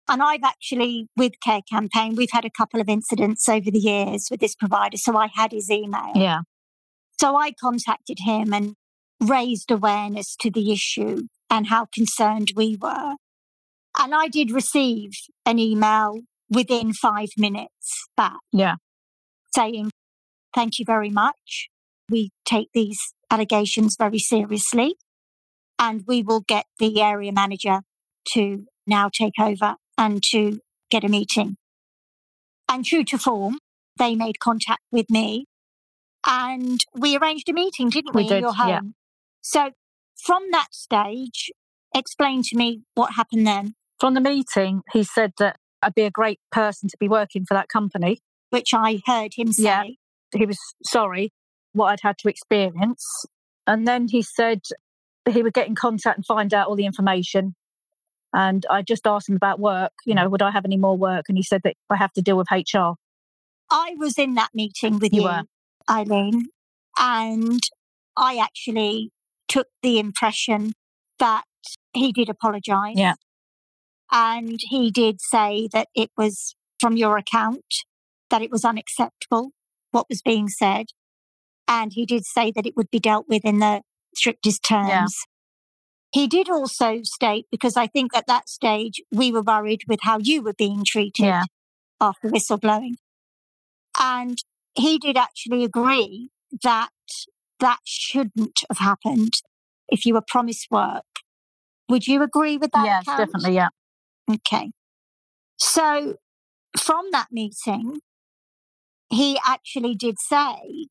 And 0.08 0.22
I've 0.22 0.44
actually, 0.44 1.08
with 1.18 1.34
Care 1.44 1.62
Campaign, 1.70 2.16
we've 2.16 2.32
had 2.32 2.46
a 2.46 2.52
couple 2.52 2.80
of 2.80 2.88
incidents 2.88 3.50
over 3.50 3.72
the 3.72 3.80
years 3.80 4.28
with 4.30 4.40
this 4.40 4.56
provider. 4.56 4.98
So 4.98 5.18
I 5.18 5.28
had 5.34 5.52
his 5.52 5.70
email. 5.70 6.12
Yeah. 6.16 6.42
So 7.20 7.36
I 7.36 7.52
contacted 7.52 8.20
him 8.20 8.54
and 8.54 8.76
raised 9.20 9.72
awareness 9.72 10.36
to 10.42 10.52
the 10.52 10.72
issue 10.72 11.24
and 11.50 11.68
how 11.68 11.88
concerned 11.94 12.50
we 12.56 12.78
were. 12.80 13.16
And 13.98 14.14
I 14.14 14.28
did 14.28 14.52
receive 14.52 15.12
an 15.46 15.58
email 15.58 16.20
within 16.50 16.94
five 16.94 17.30
minutes 17.38 18.08
back 18.16 18.40
Yeah. 18.52 18.76
saying, 19.56 19.92
Thank 20.54 20.80
you 20.80 20.86
very 20.86 21.10
much. 21.10 21.68
We 22.10 22.30
take 22.46 22.70
these 22.74 22.98
allegations 23.30 23.96
very 24.00 24.20
seriously 24.20 24.96
and 25.78 26.04
we 26.08 26.24
will 26.24 26.42
get 26.48 26.66
the 26.80 27.02
area 27.02 27.32
manager 27.34 27.82
to 28.34 28.66
now 28.88 29.10
take 29.10 29.34
over 29.40 29.76
and 29.98 30.24
to 30.32 30.60
get 30.90 31.04
a 31.04 31.10
meeting. 31.10 31.58
And 32.70 32.86
true 32.86 33.04
to 33.06 33.18
form, 33.18 33.58
they 33.98 34.16
made 34.16 34.40
contact 34.40 34.82
with 34.92 35.10
me 35.10 35.46
and 36.26 36.80
we 36.94 37.18
arranged 37.18 37.50
a 37.50 37.54
meeting, 37.54 37.90
didn't 37.90 38.16
we, 38.16 38.24
We 38.24 38.32
in 38.32 38.40
your 38.40 38.54
home? 38.54 38.70
yeah. 38.70 38.80
So 39.42 39.72
from 40.24 40.44
that 40.52 40.68
stage, 40.72 41.52
explain 41.94 42.42
to 42.44 42.58
me 42.58 42.84
what 42.94 43.14
happened 43.16 43.46
then, 43.46 43.74
From 44.00 44.14
the 44.14 44.22
meeting, 44.22 44.82
he 44.94 45.04
said 45.04 45.34
that 45.40 45.58
I'd 45.86 45.96
be 45.96 46.04
a 46.04 46.12
great 46.12 46.40
person 46.52 46.90
to 46.90 46.98
be 47.00 47.08
working 47.08 47.46
for 47.46 47.54
that 47.54 47.70
company. 47.70 48.20
which 48.50 48.74
I 48.74 49.02
heard 49.06 49.34
him 49.36 49.52
say. 49.52 49.64
Yeah. 49.64 49.84
He 50.34 50.46
was 50.46 50.58
sorry 50.84 51.32
what 51.74 51.88
I'd 51.88 52.00
had 52.02 52.18
to 52.20 52.30
experience. 52.30 53.06
And 53.68 53.88
then 53.88 54.08
he 54.10 54.22
said 54.22 54.62
he 55.30 55.44
would 55.44 55.54
get 55.54 55.68
in 55.68 55.76
contact 55.76 56.18
and 56.18 56.26
find 56.26 56.54
out 56.54 56.68
all 56.68 56.76
the 56.76 56.86
information. 56.86 57.56
And 58.34 58.66
I 58.70 58.82
just 58.82 59.06
asked 59.08 59.30
him 59.30 59.36
about 59.36 59.60
work, 59.60 59.92
you 60.06 60.14
know, 60.14 60.30
would 60.30 60.42
I 60.42 60.52
have 60.52 60.66
any 60.66 60.78
more 60.78 60.98
work? 60.98 61.26
And 61.30 61.38
he 61.38 61.44
said 61.44 61.62
that 61.64 61.76
I 61.90 61.96
have 61.98 62.14
to 62.14 62.22
deal 62.22 62.38
with 62.38 62.48
HR. 62.52 62.94
I 63.72 63.96
was 63.98 64.18
in 64.18 64.36
that 64.36 64.50
meeting 64.54 65.00
with 65.00 65.14
You 65.14 65.22
you, 65.22 65.28
were. 65.28 65.44
Eileen, 65.90 66.48
and 67.00 67.60
I 68.18 68.38
actually 68.38 69.12
took 69.48 69.68
the 69.82 70.00
impression 70.00 70.74
that 71.20 71.44
he 71.94 72.12
did 72.12 72.30
apologize. 72.30 72.96
Yeah. 72.96 73.16
And 74.12 74.60
he 74.62 74.92
did 74.92 75.20
say 75.22 75.68
that 75.74 75.88
it 75.96 76.12
was 76.18 76.56
from 76.80 76.96
your 76.98 77.18
account, 77.18 77.66
that 78.30 78.42
it 78.42 78.52
was 78.52 78.64
unacceptable 78.66 79.52
what 79.92 80.08
was 80.10 80.22
being 80.22 80.48
said. 80.50 80.88
And 81.68 81.94
he 81.94 82.06
did 82.06 82.26
say 82.26 82.52
that 82.56 82.66
it 82.66 82.76
would 82.78 82.92
be 82.92 83.00
dealt 83.00 83.26
with 83.28 83.44
in 83.44 83.60
the 83.60 83.82
strictest 84.16 84.64
terms. 84.64 84.90
Yeah. 84.90 85.06
He 86.12 86.28
did 86.28 86.50
also 86.50 87.00
state, 87.04 87.46
because 87.52 87.76
I 87.76 87.88
think 87.88 88.16
at 88.16 88.28
that 88.28 88.48
stage 88.48 89.02
we 89.12 89.32
were 89.32 89.42
worried 89.42 89.82
with 89.88 90.00
how 90.04 90.20
you 90.20 90.42
were 90.44 90.54
being 90.54 90.84
treated 90.86 91.26
Yeah. 91.26 91.44
after 92.00 92.30
whistleblowing. 92.30 92.96
And 94.00 94.38
he 94.76 94.98
did 94.98 95.18
actually 95.18 95.64
agree 95.64 96.30
that 96.64 96.90
that 97.60 97.80
shouldn't 97.86 98.60
have 98.70 98.78
happened 98.78 99.34
if 99.90 100.06
you 100.06 100.14
were 100.14 100.24
promised 100.26 100.68
work. 100.70 101.04
Would 101.90 102.08
you 102.08 102.22
agree 102.22 102.58
with 102.58 102.72
that? 102.72 102.86
yes, 102.86 103.04
account? 103.04 103.18
definitely. 103.20 103.56
Yeah. 103.56 103.70
Okay. 104.32 104.72
So 105.58 106.18
from 106.78 107.06
that 107.12 107.28
meeting, 107.32 108.00
he 109.10 109.40
actually 109.46 109.96
did 109.96 110.16
say, 110.20 110.88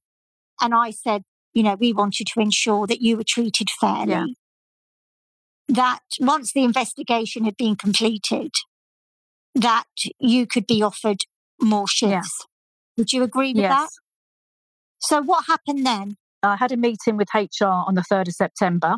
and 0.61 0.75
I 0.75 0.91
said, 0.91 1.23
you 1.53 1.63
know, 1.63 1.75
we 1.75 1.93
wanted 1.93 2.27
to 2.29 2.41
ensure 2.41 2.87
that 2.87 3.01
you 3.01 3.17
were 3.17 3.25
treated 3.27 3.69
fairly. 3.81 4.13
Yeah. 4.13 4.27
That 5.67 6.01
once 6.21 6.53
the 6.53 6.63
investigation 6.63 7.45
had 7.45 7.57
been 7.57 7.77
completed, 7.77 8.53
that 9.55 9.87
you 10.19 10.47
could 10.47 10.67
be 10.67 10.83
offered 10.83 11.23
more 11.61 11.89
shifts. 11.89 12.47
Would 12.97 13.13
you 13.13 13.23
agree 13.23 13.55
with 13.55 13.63
that? 13.63 13.83
Yes. 13.83 13.99
So 15.01 15.23
what 15.23 15.47
happened 15.47 15.87
then 15.87 16.17
I 16.43 16.57
had 16.57 16.73
a 16.73 16.77
meeting 16.77 17.17
with 17.17 17.29
HR 17.35 17.65
on 17.65 17.95
the 17.95 18.05
3rd 18.11 18.29
of 18.29 18.35
September 18.35 18.97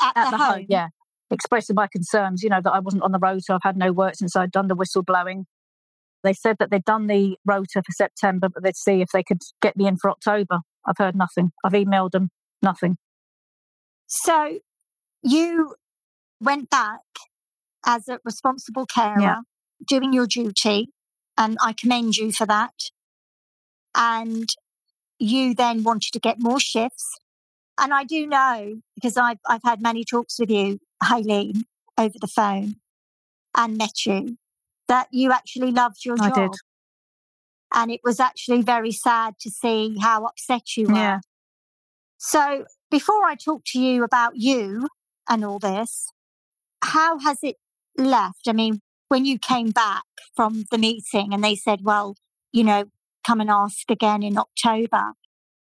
at, 0.00 0.16
at 0.16 0.24
the, 0.26 0.30
the 0.30 0.36
home? 0.38 0.54
home. 0.54 0.66
Yeah. 0.68 0.88
Expressing 1.32 1.74
my 1.74 1.88
concerns, 1.88 2.42
you 2.42 2.50
know, 2.50 2.60
that 2.62 2.72
I 2.72 2.78
wasn't 2.78 3.02
on 3.02 3.10
the 3.12 3.18
road, 3.18 3.42
so 3.42 3.54
I've 3.54 3.62
had 3.62 3.76
no 3.76 3.90
work 3.90 4.14
since 4.16 4.36
I'd 4.36 4.52
done 4.52 4.68
the 4.68 4.76
whistleblowing. 4.76 5.44
They 6.22 6.34
said 6.34 6.56
that 6.60 6.70
they'd 6.70 6.84
done 6.84 7.06
the 7.06 7.36
rota 7.44 7.82
for 7.84 7.92
September, 7.92 8.48
but 8.48 8.62
they'd 8.62 8.76
see 8.76 9.00
if 9.00 9.08
they 9.12 9.22
could 9.22 9.40
get 9.60 9.76
me 9.76 9.86
in 9.86 9.96
for 9.96 10.10
October. 10.10 10.60
I've 10.86 10.98
heard 10.98 11.16
nothing. 11.16 11.52
I've 11.64 11.72
emailed 11.72 12.10
them, 12.10 12.28
nothing. 12.62 12.96
So 14.06 14.58
you 15.22 15.74
went 16.40 16.68
back 16.68 17.00
as 17.86 18.08
a 18.08 18.20
responsible 18.24 18.86
carer, 18.86 19.20
Yeah. 19.20 19.40
doing 19.88 20.12
your 20.12 20.26
duty, 20.26 20.90
and 21.38 21.56
I 21.62 21.72
commend 21.72 22.16
you 22.16 22.30
for 22.30 22.46
that. 22.46 22.74
And 23.94 24.48
you 25.18 25.54
then 25.54 25.82
wanted 25.82 26.12
to 26.12 26.20
get 26.20 26.38
more 26.38 26.60
shifts. 26.60 27.18
And 27.78 27.92
I 27.94 28.04
do 28.04 28.26
know 28.26 28.80
because 28.94 29.16
I've 29.16 29.38
I've 29.48 29.62
had 29.62 29.80
many 29.80 30.04
talks 30.04 30.38
with 30.38 30.50
you, 30.50 30.78
Eileen, 31.10 31.64
over 31.98 32.18
the 32.20 32.26
phone 32.26 32.76
and 33.56 33.76
met 33.76 34.06
you, 34.06 34.38
that 34.88 35.08
you 35.10 35.32
actually 35.32 35.70
loved 35.70 36.04
your 36.04 36.16
I 36.20 36.28
job. 36.28 36.52
did. 36.52 36.58
And 37.74 37.90
it 37.90 38.00
was 38.04 38.20
actually 38.20 38.62
very 38.62 38.92
sad 38.92 39.34
to 39.40 39.50
see 39.50 39.96
how 40.00 40.26
upset 40.26 40.76
you 40.76 40.88
were. 40.88 40.94
Yeah. 40.94 41.20
So 42.18 42.66
before 42.90 43.24
I 43.24 43.34
talk 43.34 43.62
to 43.68 43.80
you 43.80 44.04
about 44.04 44.36
you 44.36 44.88
and 45.28 45.44
all 45.44 45.58
this, 45.58 46.08
how 46.84 47.18
has 47.18 47.38
it 47.42 47.56
left? 47.96 48.46
I 48.46 48.52
mean, 48.52 48.80
when 49.08 49.24
you 49.24 49.38
came 49.38 49.70
back 49.70 50.04
from 50.36 50.64
the 50.70 50.78
meeting 50.78 51.32
and 51.32 51.42
they 51.42 51.54
said, 51.54 51.80
well, 51.82 52.16
you 52.52 52.64
know, 52.64 52.84
come 53.24 53.40
and 53.40 53.50
ask 53.50 53.90
again 53.90 54.22
in 54.22 54.36
October. 54.36 55.12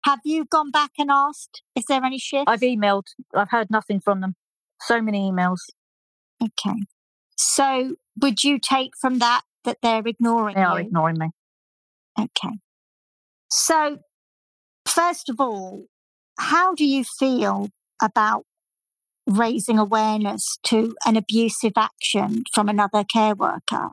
Have 0.05 0.21
you 0.25 0.45
gone 0.45 0.71
back 0.71 0.93
and 0.99 1.11
asked, 1.11 1.63
is 1.77 1.85
there 1.85 2.05
any 2.05 2.19
shift? 2.19 2.49
I've 2.49 2.61
emailed, 2.61 3.07
I've 3.35 3.51
heard 3.51 3.71
nothing 3.71 4.01
from 4.01 4.21
them. 4.21 4.35
So 4.87 5.01
many 5.01 5.31
emails. 5.31 5.59
okay. 6.43 6.79
So 7.37 7.97
would 8.21 8.45
you 8.45 8.59
take 8.59 8.93
from 9.01 9.19
that 9.19 9.43
that 9.65 9.79
they're 9.83 10.07
ignoring 10.07 10.55
me? 10.55 10.61
They 10.61 10.65
are 10.65 10.81
you? 10.81 10.87
ignoring 10.87 11.19
me. 11.19 11.31
Okay. 12.19 12.59
So, 13.51 13.99
first 14.87 15.29
of 15.29 15.41
all, 15.41 15.85
how 16.39 16.75
do 16.75 16.85
you 16.85 17.05
feel 17.05 17.69
about 18.03 18.45
raising 19.27 19.79
awareness 19.79 20.59
to 20.65 20.95
an 21.07 21.17
abusive 21.17 21.73
action 21.77 22.45
from 22.53 22.69
another 22.69 23.05
care 23.05 23.35
worker? 23.35 23.91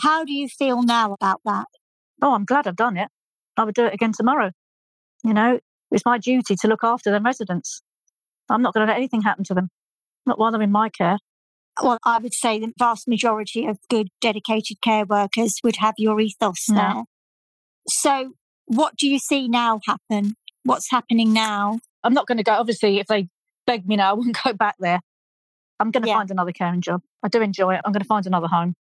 How 0.00 0.24
do 0.24 0.32
you 0.32 0.48
feel 0.48 0.82
now 0.82 1.12
about 1.12 1.40
that? 1.44 1.66
Oh, 2.22 2.34
I'm 2.34 2.44
glad 2.44 2.66
I've 2.66 2.76
done 2.76 2.96
it. 2.96 3.08
I 3.56 3.64
would 3.64 3.74
do 3.74 3.86
it 3.86 3.94
again 3.94 4.12
tomorrow. 4.12 4.50
You 5.24 5.34
know, 5.34 5.60
it's 5.90 6.04
my 6.04 6.18
duty 6.18 6.56
to 6.56 6.68
look 6.68 6.82
after 6.82 7.10
them 7.10 7.24
residents. 7.24 7.82
I'm 8.48 8.62
not 8.62 8.74
going 8.74 8.86
to 8.86 8.92
let 8.92 8.98
anything 8.98 9.22
happen 9.22 9.44
to 9.44 9.54
them, 9.54 9.68
while 10.38 10.52
they're 10.52 10.62
in 10.62 10.72
my 10.72 10.88
care. 10.88 11.18
Well, 11.82 11.98
I 12.04 12.18
would 12.18 12.34
say 12.34 12.58
the 12.58 12.72
vast 12.78 13.08
majority 13.08 13.66
of 13.66 13.78
good, 13.88 14.08
dedicated 14.20 14.80
care 14.82 15.04
workers 15.04 15.54
would 15.64 15.76
have 15.76 15.94
your 15.98 16.20
ethos 16.20 16.68
Yeah. 16.68 16.74
there. 16.94 17.02
So, 17.88 18.32
what 18.66 18.96
do 18.96 19.08
you 19.08 19.18
see 19.18 19.48
now 19.48 19.80
happen? 19.86 20.34
What's 20.64 20.90
happening 20.90 21.32
now? 21.32 21.78
I'm 22.04 22.12
not 22.14 22.26
going 22.26 22.38
to 22.38 22.44
go. 22.44 22.52
Obviously, 22.52 22.98
if 22.98 23.06
they 23.06 23.28
beg 23.66 23.86
me 23.88 23.96
now, 23.96 24.10
I 24.10 24.12
wouldn't 24.14 24.38
go 24.44 24.52
back 24.52 24.76
there. 24.78 25.00
I'm 25.78 25.90
going 25.90 26.02
to 26.02 26.08
Yeah. 26.08 26.16
find 26.16 26.30
another 26.30 26.52
caring 26.52 26.82
job. 26.82 27.02
I 27.22 27.28
do 27.28 27.40
enjoy 27.40 27.74
it. 27.74 27.80
I'm 27.84 27.92
going 27.92 28.02
to 28.02 28.06
find 28.08 28.26
another 28.26 28.48
home. 28.48 28.74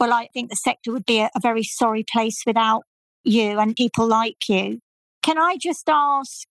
Well, 0.00 0.12
I 0.12 0.28
think 0.32 0.48
the 0.48 0.56
sector 0.56 0.92
would 0.92 1.04
be 1.04 1.20
a, 1.20 1.30
a 1.34 1.40
very 1.40 1.62
sorry 1.64 2.04
place 2.10 2.42
without 2.46 2.84
you 3.24 3.58
and 3.58 3.76
people 3.76 4.06
like 4.06 4.48
you. 4.48 4.78
Can 5.22 5.36
I 5.38 5.56
just 5.60 5.88
ask, 5.88 6.46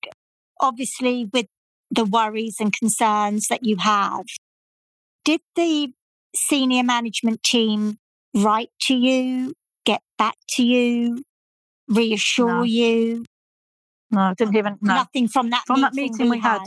obviously, 0.61 1.25
with 1.33 1.47
the 1.91 2.05
worries 2.05 2.57
and 2.59 2.73
concerns 2.73 3.47
that 3.47 3.63
you 3.63 3.77
have, 3.77 4.25
did 5.25 5.41
the 5.55 5.89
senior 6.35 6.83
management 6.83 7.43
team 7.43 7.97
write 8.33 8.69
to 8.81 8.95
you, 8.95 9.53
get 9.85 10.01
back 10.17 10.35
to 10.49 10.63
you, 10.63 11.23
reassure 11.87 12.57
No. 12.57 12.63
you? 12.63 13.25
No, 14.11 14.21
I 14.21 14.33
didn't 14.35 14.55
even. 14.55 14.77
No. 14.81 14.95
Nothing 14.95 15.27
from 15.27 15.49
that 15.49 15.63
From 15.67 15.81
meeting 15.81 15.83
that 15.83 15.95
meeting 15.95 16.29
we 16.29 16.39
had. 16.39 16.61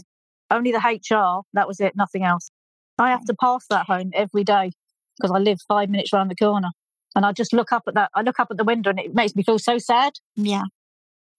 Only 0.50 0.72
the 0.72 0.78
HR. 0.78 1.42
That 1.54 1.66
was 1.68 1.80
it. 1.80 1.94
Nothing 1.96 2.22
else. 2.24 2.50
I 2.98 3.10
have 3.10 3.24
to 3.26 3.34
pass 3.34 3.64
that 3.70 3.86
home 3.86 4.10
every 4.14 4.44
day 4.44 4.72
because 5.16 5.30
I 5.34 5.38
live 5.38 5.58
five 5.66 5.88
minutes 5.88 6.12
round 6.12 6.30
the 6.30 6.34
corner. 6.34 6.68
And 7.14 7.24
I 7.24 7.32
just 7.32 7.52
look 7.52 7.72
up 7.72 7.84
at 7.88 7.94
that. 7.94 8.10
I 8.14 8.22
look 8.22 8.38
up 8.38 8.48
at 8.50 8.56
the 8.56 8.64
window 8.64 8.90
and 8.90 9.00
it 9.00 9.14
makes 9.14 9.34
me 9.34 9.42
feel 9.42 9.58
so 9.58 9.78
sad. 9.78 10.12
Yeah. 10.36 10.64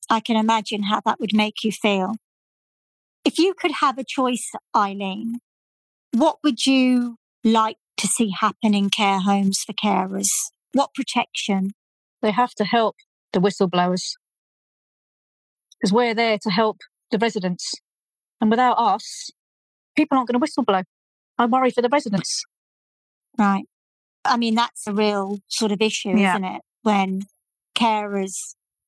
I 0.10 0.20
can 0.22 0.38
imagine 0.38 0.84
how 0.84 1.02
that 1.06 1.20
would 1.20 1.34
make 1.36 1.64
you 1.64 1.72
feel. 1.72 2.16
If 3.24 3.38
you 3.38 3.54
could 3.54 3.72
have 3.82 3.98
a 3.98 4.04
choice, 4.04 4.50
Eileen, 4.76 5.40
what 6.12 6.38
would 6.44 6.66
you 6.66 7.18
like 7.44 7.78
to 7.98 8.08
see 8.08 8.32
happen 8.40 8.74
in 8.74 8.90
care 8.90 9.20
homes 9.20 9.60
for 9.66 9.74
carers? 9.74 10.30
What 10.74 10.94
protection? 10.94 11.72
They 12.22 12.32
have 12.32 12.54
to 12.56 12.64
help 12.66 12.96
the 13.34 13.40
whistleblowers 13.40 14.02
because 15.80 15.92
we're 15.94 16.14
there 16.14 16.38
to 16.42 16.50
help 16.50 16.78
the 17.12 17.18
residents. 17.18 17.72
And 18.40 18.50
without 18.50 18.74
us, 18.78 19.30
people 19.96 20.18
aren't 20.18 20.30
going 20.30 20.40
to 20.40 20.46
whistleblow. 20.46 20.84
I 21.38 21.46
worry 21.46 21.72
for 21.72 21.82
the 21.82 21.90
residents. 21.90 22.44
Right. 23.38 23.64
I 24.24 24.38
mean, 24.38 24.54
that's 24.56 24.86
a 24.86 24.94
real 24.94 25.40
sort 25.48 25.72
of 25.72 25.82
issue, 25.82 26.16
Yeah. 26.16 26.34
isn't 26.34 26.44
it? 26.44 26.62
When 26.84 27.24
carers 27.76 28.34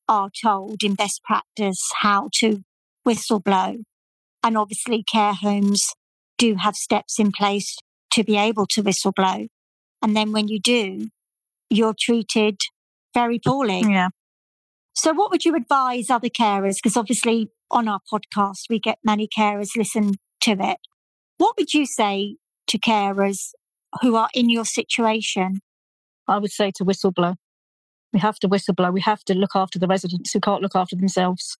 are 0.07 0.29
told 0.43 0.83
in 0.83 0.93
best 0.93 1.21
practice 1.23 1.81
how 2.01 2.29
to 2.39 2.63
whistleblow. 3.07 3.83
And 4.43 4.57
obviously, 4.57 5.03
care 5.03 5.33
homes 5.33 5.87
do 6.37 6.55
have 6.55 6.75
steps 6.75 7.19
in 7.19 7.31
place 7.31 7.77
to 8.11 8.23
be 8.23 8.37
able 8.37 8.65
to 8.67 8.83
whistleblow. 8.83 9.47
And 10.01 10.15
then 10.15 10.31
when 10.31 10.49
you 10.49 10.59
do, 10.59 11.07
you're 11.69 11.95
treated 11.97 12.57
very 13.13 13.39
poorly. 13.39 13.83
Yeah. 13.87 14.09
So, 14.93 15.13
what 15.13 15.31
would 15.31 15.45
you 15.45 15.55
advise 15.55 16.09
other 16.09 16.29
carers? 16.29 16.75
Because 16.75 16.97
obviously, 16.97 17.49
on 17.71 17.87
our 17.87 17.99
podcast, 18.11 18.69
we 18.69 18.79
get 18.79 18.99
many 19.03 19.27
carers 19.27 19.69
listen 19.75 20.15
to 20.41 20.51
it. 20.51 20.77
What 21.37 21.55
would 21.57 21.73
you 21.73 21.85
say 21.85 22.35
to 22.67 22.77
carers 22.77 23.49
who 24.01 24.15
are 24.15 24.29
in 24.33 24.49
your 24.49 24.65
situation? 24.65 25.61
I 26.27 26.37
would 26.37 26.51
say 26.51 26.71
to 26.75 26.85
whistleblow. 26.85 27.35
We 28.13 28.19
have 28.19 28.37
to 28.39 28.49
whistleblow. 28.49 28.93
We 28.93 29.01
have 29.01 29.23
to 29.25 29.33
look 29.33 29.55
after 29.55 29.79
the 29.79 29.87
residents 29.87 30.31
who 30.31 30.39
can't 30.39 30.61
look 30.61 30.75
after 30.75 30.95
themselves. 30.95 31.57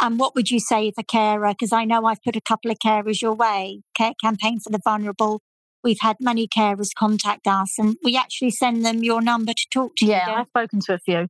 And 0.00 0.18
what 0.18 0.34
would 0.34 0.50
you 0.50 0.58
say 0.58 0.88
if 0.88 0.94
a 0.98 1.04
carer? 1.04 1.48
Because 1.50 1.72
I 1.72 1.84
know 1.84 2.04
I've 2.06 2.22
put 2.22 2.36
a 2.36 2.40
couple 2.40 2.70
of 2.70 2.78
carers 2.84 3.22
your 3.22 3.34
way, 3.34 3.82
Care 3.96 4.12
Campaign 4.22 4.58
for 4.60 4.70
the 4.70 4.80
Vulnerable. 4.82 5.40
We've 5.84 6.00
had 6.00 6.16
many 6.20 6.48
carers 6.48 6.90
contact 6.96 7.46
us, 7.46 7.78
and 7.78 7.96
we 8.04 8.16
actually 8.16 8.50
send 8.50 8.84
them 8.84 9.02
your 9.02 9.20
number 9.20 9.52
to 9.52 9.66
talk 9.72 9.92
to 9.96 10.06
you. 10.06 10.12
Yeah, 10.12 10.32
I've 10.32 10.48
spoken 10.48 10.80
to 10.86 10.94
a 10.94 10.98
few. 10.98 11.26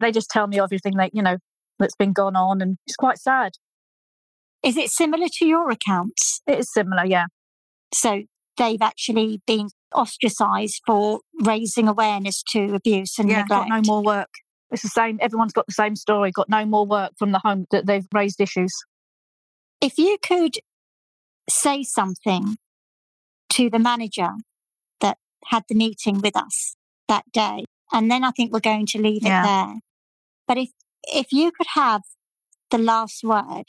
They 0.00 0.12
just 0.12 0.30
tell 0.30 0.46
me 0.46 0.58
everything 0.58 0.96
that, 0.96 1.14
you 1.14 1.22
know, 1.22 1.38
that's 1.78 1.96
been 1.96 2.12
gone 2.12 2.36
on 2.36 2.60
and 2.60 2.76
it's 2.86 2.96
quite 2.96 3.18
sad. 3.18 3.52
Is 4.62 4.76
it 4.76 4.90
similar 4.90 5.26
to 5.38 5.46
your 5.46 5.70
accounts? 5.70 6.40
It 6.46 6.58
is 6.58 6.72
similar, 6.72 7.04
yeah. 7.04 7.26
So 7.92 8.22
they've 8.56 8.80
actually 8.80 9.40
been 9.46 9.68
ostracized 9.94 10.80
for 10.86 11.20
raising 11.42 11.88
awareness 11.88 12.42
to 12.50 12.74
abuse 12.74 13.18
and 13.18 13.28
yeah, 13.28 13.42
neglect. 13.42 13.68
got 13.68 13.82
no 13.82 13.82
more 13.86 14.02
work. 14.02 14.30
It's 14.74 14.82
the 14.82 14.88
same. 14.88 15.18
Everyone's 15.22 15.52
got 15.52 15.66
the 15.66 15.72
same 15.72 15.94
story. 15.94 16.32
Got 16.32 16.48
no 16.48 16.66
more 16.66 16.84
work 16.84 17.12
from 17.16 17.30
the 17.30 17.38
home 17.38 17.66
that 17.70 17.86
they've 17.86 18.06
raised 18.12 18.40
issues. 18.40 18.72
If 19.80 19.98
you 19.98 20.18
could 20.20 20.56
say 21.48 21.84
something 21.84 22.56
to 23.50 23.70
the 23.70 23.78
manager 23.78 24.30
that 25.00 25.18
had 25.46 25.62
the 25.68 25.76
meeting 25.76 26.20
with 26.20 26.36
us 26.36 26.74
that 27.06 27.24
day, 27.32 27.66
and 27.92 28.10
then 28.10 28.24
I 28.24 28.32
think 28.32 28.52
we're 28.52 28.58
going 28.58 28.86
to 28.86 28.98
leave 29.00 29.22
Yeah. 29.22 29.40
it 29.40 29.42
there. 29.44 29.74
But 30.48 30.58
if 30.58 30.70
if 31.04 31.32
you 31.32 31.52
could 31.52 31.68
have 31.74 32.02
the 32.72 32.78
last 32.78 33.22
word 33.22 33.66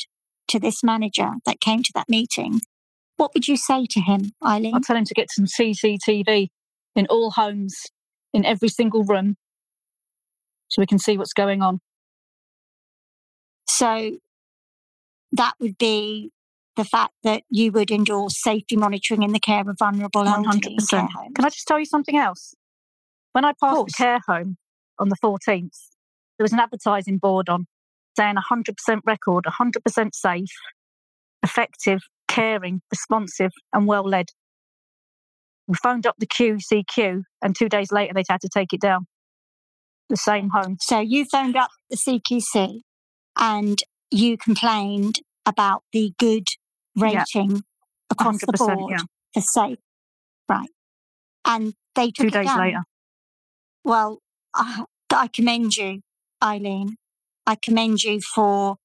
to 0.48 0.60
this 0.60 0.84
manager 0.84 1.34
that 1.46 1.60
came 1.62 1.84
to 1.84 1.92
that 1.94 2.10
meeting, 2.10 2.62
what 3.18 3.32
would 3.36 3.48
you 3.48 3.58
say 3.58 3.86
to 3.92 4.00
him, 4.02 4.32
Eileen? 4.44 4.74
I'll 4.74 4.82
tell 4.82 4.98
him 4.98 5.06
to 5.06 5.14
get 5.14 5.30
some 5.30 5.46
CCTV 5.46 6.48
in 6.96 7.06
all 7.08 7.30
homes, 7.32 7.76
in 8.34 8.44
every 8.44 8.70
single 8.70 9.04
room, 9.04 9.36
so 10.68 10.82
we 10.82 10.86
can 10.86 11.00
see 11.00 11.18
what's 11.18 11.34
going 11.34 11.62
on. 11.62 11.80
So 13.68 14.18
that 15.32 15.54
would 15.60 15.78
be 15.78 16.32
the 16.76 16.84
fact 16.86 17.14
that 17.24 17.44
you 17.50 17.72
would 17.72 17.92
endorse 17.92 18.42
safety 18.42 18.76
monitoring 18.76 19.24
in 19.24 19.32
the 19.32 19.40
care 19.40 19.68
of 19.68 19.78
vulnerable 19.78 20.28
elderly 20.28 20.74
in 20.74 20.86
care 20.88 21.02
100%. 21.02 21.12
homes. 21.12 21.32
Can 21.36 21.46
I 21.46 21.50
just 21.50 21.68
tell 21.68 21.80
you 21.80 21.86
something 21.86 22.18
else? 22.18 22.54
When 23.32 23.46
I 23.46 23.54
passed 23.62 23.86
the 23.88 23.94
care 23.98 24.20
home 24.28 24.58
on 25.00 25.10
the 25.10 25.18
14th, 25.24 25.78
there 26.38 26.44
was 26.44 26.54
an 26.54 26.60
advertising 26.60 27.18
board 27.18 27.50
on 27.50 27.68
saying 28.18 28.36
100% 28.36 29.00
record, 29.06 29.46
100% 29.46 30.16
safe, 30.16 30.50
effective, 31.44 32.02
caring, 32.28 32.82
responsive, 32.92 33.52
and 33.74 33.88
well 33.88 34.04
led. 34.04 34.28
We 35.68 35.76
phoned 35.82 36.06
up 36.06 36.16
the 36.20 36.28
QCQ, 36.28 37.24
and 37.42 37.56
two 37.56 37.70
days 37.70 37.92
later, 37.92 38.14
they'd 38.14 38.26
had 38.30 38.42
to 38.42 38.50
take 38.50 38.72
it 38.72 38.82
down. 38.82 39.08
The 40.10 40.18
same 40.18 40.50
home. 40.50 40.78
So 40.82 41.00
you 41.00 41.26
phoned 41.26 41.56
up 41.56 41.72
the 41.90 41.98
CQC 41.98 42.82
and 43.38 43.82
you 44.12 44.38
complained 44.38 45.16
about 45.46 45.84
the 45.94 46.14
good 46.20 46.48
Yeah. 46.96 47.24
rating 47.36 47.64
across 48.12 48.40
the 48.42 48.54
board 48.58 48.92
yeah. 48.92 49.04
for 49.34 49.42
safe. 49.42 49.80
Right. 50.48 50.70
And 51.44 51.74
they 51.96 52.12
took 52.12 52.28
Two 52.28 52.30
days 52.32 52.46
down. 52.48 52.60
later. 52.60 52.84
Well, 53.84 54.20
I, 54.54 54.86
I 55.12 55.28
commend 55.28 55.76
you, 55.76 56.02
Eileen. 56.44 56.96
I 57.48 57.56
commend 57.56 58.04
you 58.04 58.20
for 58.22 58.78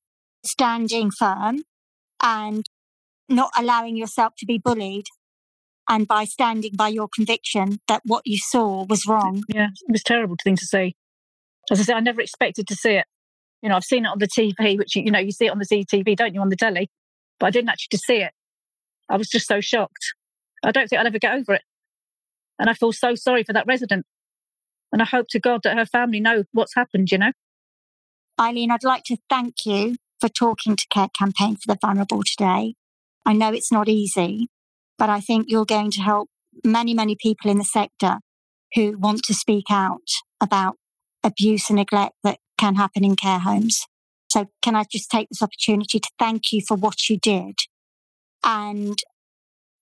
standing 0.45 1.11
firm 1.11 1.63
and 2.23 2.65
not 3.29 3.51
allowing 3.57 3.97
yourself 3.97 4.35
to 4.39 4.47
be 4.47 4.59
bullied. 4.59 5.07
And 5.89 6.07
by 6.07 6.25
standing 6.25 6.73
by 6.77 6.89
your 6.89 7.09
conviction 7.13 7.81
that 7.89 8.03
what 8.05 8.23
you 8.25 8.39
saw 8.39 8.85
was 8.85 9.07
wrong. 9.07 9.43
Yeah, 9.49 9.69
it 9.89 9.91
was 9.93 10.03
terrible 10.05 10.37
thing 10.43 10.55
to 10.57 10.65
see. 10.65 10.95
As 11.71 11.81
I 11.81 11.85
said, 11.85 11.97
I 11.97 12.01
never 12.01 12.21
expected 12.21 12.67
to 12.69 12.75
see 12.75 12.95
it. 12.95 13.07
You 13.63 13.69
know, 13.69 13.77
I've 13.77 13.85
seen 13.85 14.05
it 14.05 14.09
on 14.09 14.19
the 14.19 14.27
TV, 14.27 14.79
which 14.79 14.97
you, 14.97 15.11
know 15.11 15.19
you 15.19 15.33
see 15.33 15.47
it 15.47 15.51
on 15.51 15.59
the 15.59 15.67
CTV, 15.67 16.17
don't 16.17 16.35
you, 16.35 16.41
on 16.41 16.49
the 16.49 16.57
telly? 16.57 16.91
But 17.39 17.47
I 17.47 17.51
didn't 17.51 17.71
actually 17.71 17.99
see 17.99 18.17
it. 18.17 18.33
I 19.09 19.17
was 19.17 19.29
just 19.29 19.47
so 19.47 19.61
shocked. 19.61 20.15
I 20.65 20.73
don't 20.73 20.89
think 20.89 20.99
I'll 20.99 21.07
ever 21.07 21.19
get 21.19 21.35
over 21.35 21.55
it, 21.55 21.63
and 22.59 22.69
I 22.69 22.75
feel 22.75 22.93
so 22.93 23.15
sorry 23.15 23.45
for 23.45 23.53
that 23.53 23.67
resident. 23.67 24.07
And 24.93 25.01
I 25.01 25.05
hope 25.05 25.27
to 25.31 25.41
God 25.41 25.61
that 25.63 25.77
her 25.77 25.87
family 25.87 26.21
know 26.21 26.45
what's 26.53 26.75
happened. 26.75 27.11
You 27.11 27.19
know, 27.19 27.33
Eileen, 28.41 28.71
I'd 28.71 28.85
like 28.85 29.05
to 29.05 29.17
thank 29.29 29.55
you 29.65 29.97
for 30.21 30.29
talking 30.29 30.77
to 30.77 30.87
Care 30.91 31.09
Campaign 31.17 31.57
for 31.57 31.73
the 31.73 31.79
Vulnerable 31.81 32.23
today. 32.25 32.75
I 33.25 33.33
know 33.33 33.53
it's 33.53 33.73
not 33.73 33.89
easy, 33.89 34.49
but 34.99 35.09
I 35.09 35.21
think 35.21 35.47
you're 35.49 35.65
going 35.65 35.91
to 35.93 36.01
help 36.01 36.29
many, 36.65 36.95
many 36.95 37.17
people 37.19 37.51
in 37.51 37.59
the 37.59 37.65
sector 37.65 38.19
who 38.75 38.99
want 38.99 39.23
to 39.25 39.35
speak 39.35 39.67
out 39.71 40.09
about 40.41 40.77
abuse 41.23 41.69
and 41.71 41.77
neglect 41.77 42.15
that 42.25 42.39
can 42.59 42.77
happen 42.77 43.05
in 43.05 43.17
care 43.17 43.39
homes. 43.39 43.87
So, 44.29 44.47
can 44.63 44.77
I 44.77 44.85
just 44.91 45.11
take 45.11 45.29
this 45.29 45.43
opportunity 45.43 45.99
to 45.99 46.11
thank 46.19 46.53
you 46.53 46.63
for 46.67 46.77
what 46.77 47.09
you 47.09 47.19
did 47.19 47.59
and 48.45 48.99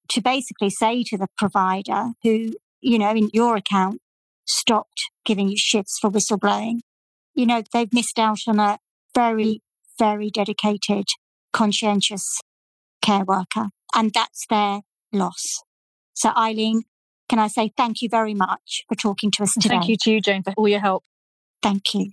to 0.08 0.20
basically 0.22 0.70
say 0.70 1.04
to 1.04 1.18
the 1.18 1.28
provider 1.36 2.12
who, 2.22 2.54
you 2.80 2.98
know, 2.98 3.10
in 3.10 3.28
your 3.32 3.56
account, 3.56 4.00
stopped 4.46 5.02
giving 5.26 5.48
you 5.48 5.56
shifts 5.58 5.98
for 6.00 6.10
whistleblowing 6.10 6.80
you 7.38 7.46
know, 7.46 7.62
they've 7.72 7.92
missed 7.94 8.18
out 8.18 8.40
on 8.48 8.58
a 8.58 8.78
very, 9.14 9.62
very 9.96 10.28
dedicated, 10.28 11.06
conscientious 11.52 12.40
care 13.00 13.24
worker, 13.24 13.68
and 13.94 14.12
that's 14.12 14.44
their 14.50 14.80
loss. 15.12 15.62
So, 16.14 16.30
Eileen, 16.36 16.82
can 17.28 17.38
I 17.38 17.46
say 17.46 17.70
thank 17.76 18.02
you 18.02 18.08
very 18.08 18.34
much 18.34 18.82
for 18.88 18.96
talking 18.96 19.30
to 19.32 19.44
us 19.44 19.54
today? 19.54 19.68
thank 19.68 19.88
you 19.88 19.96
to 20.00 20.10
you, 20.10 20.20
Jane, 20.20 20.42
for 20.42 20.52
all 20.56 20.66
your 20.66 20.80
help. 20.80 21.04
Thank 21.62 21.94
you. 21.94 22.12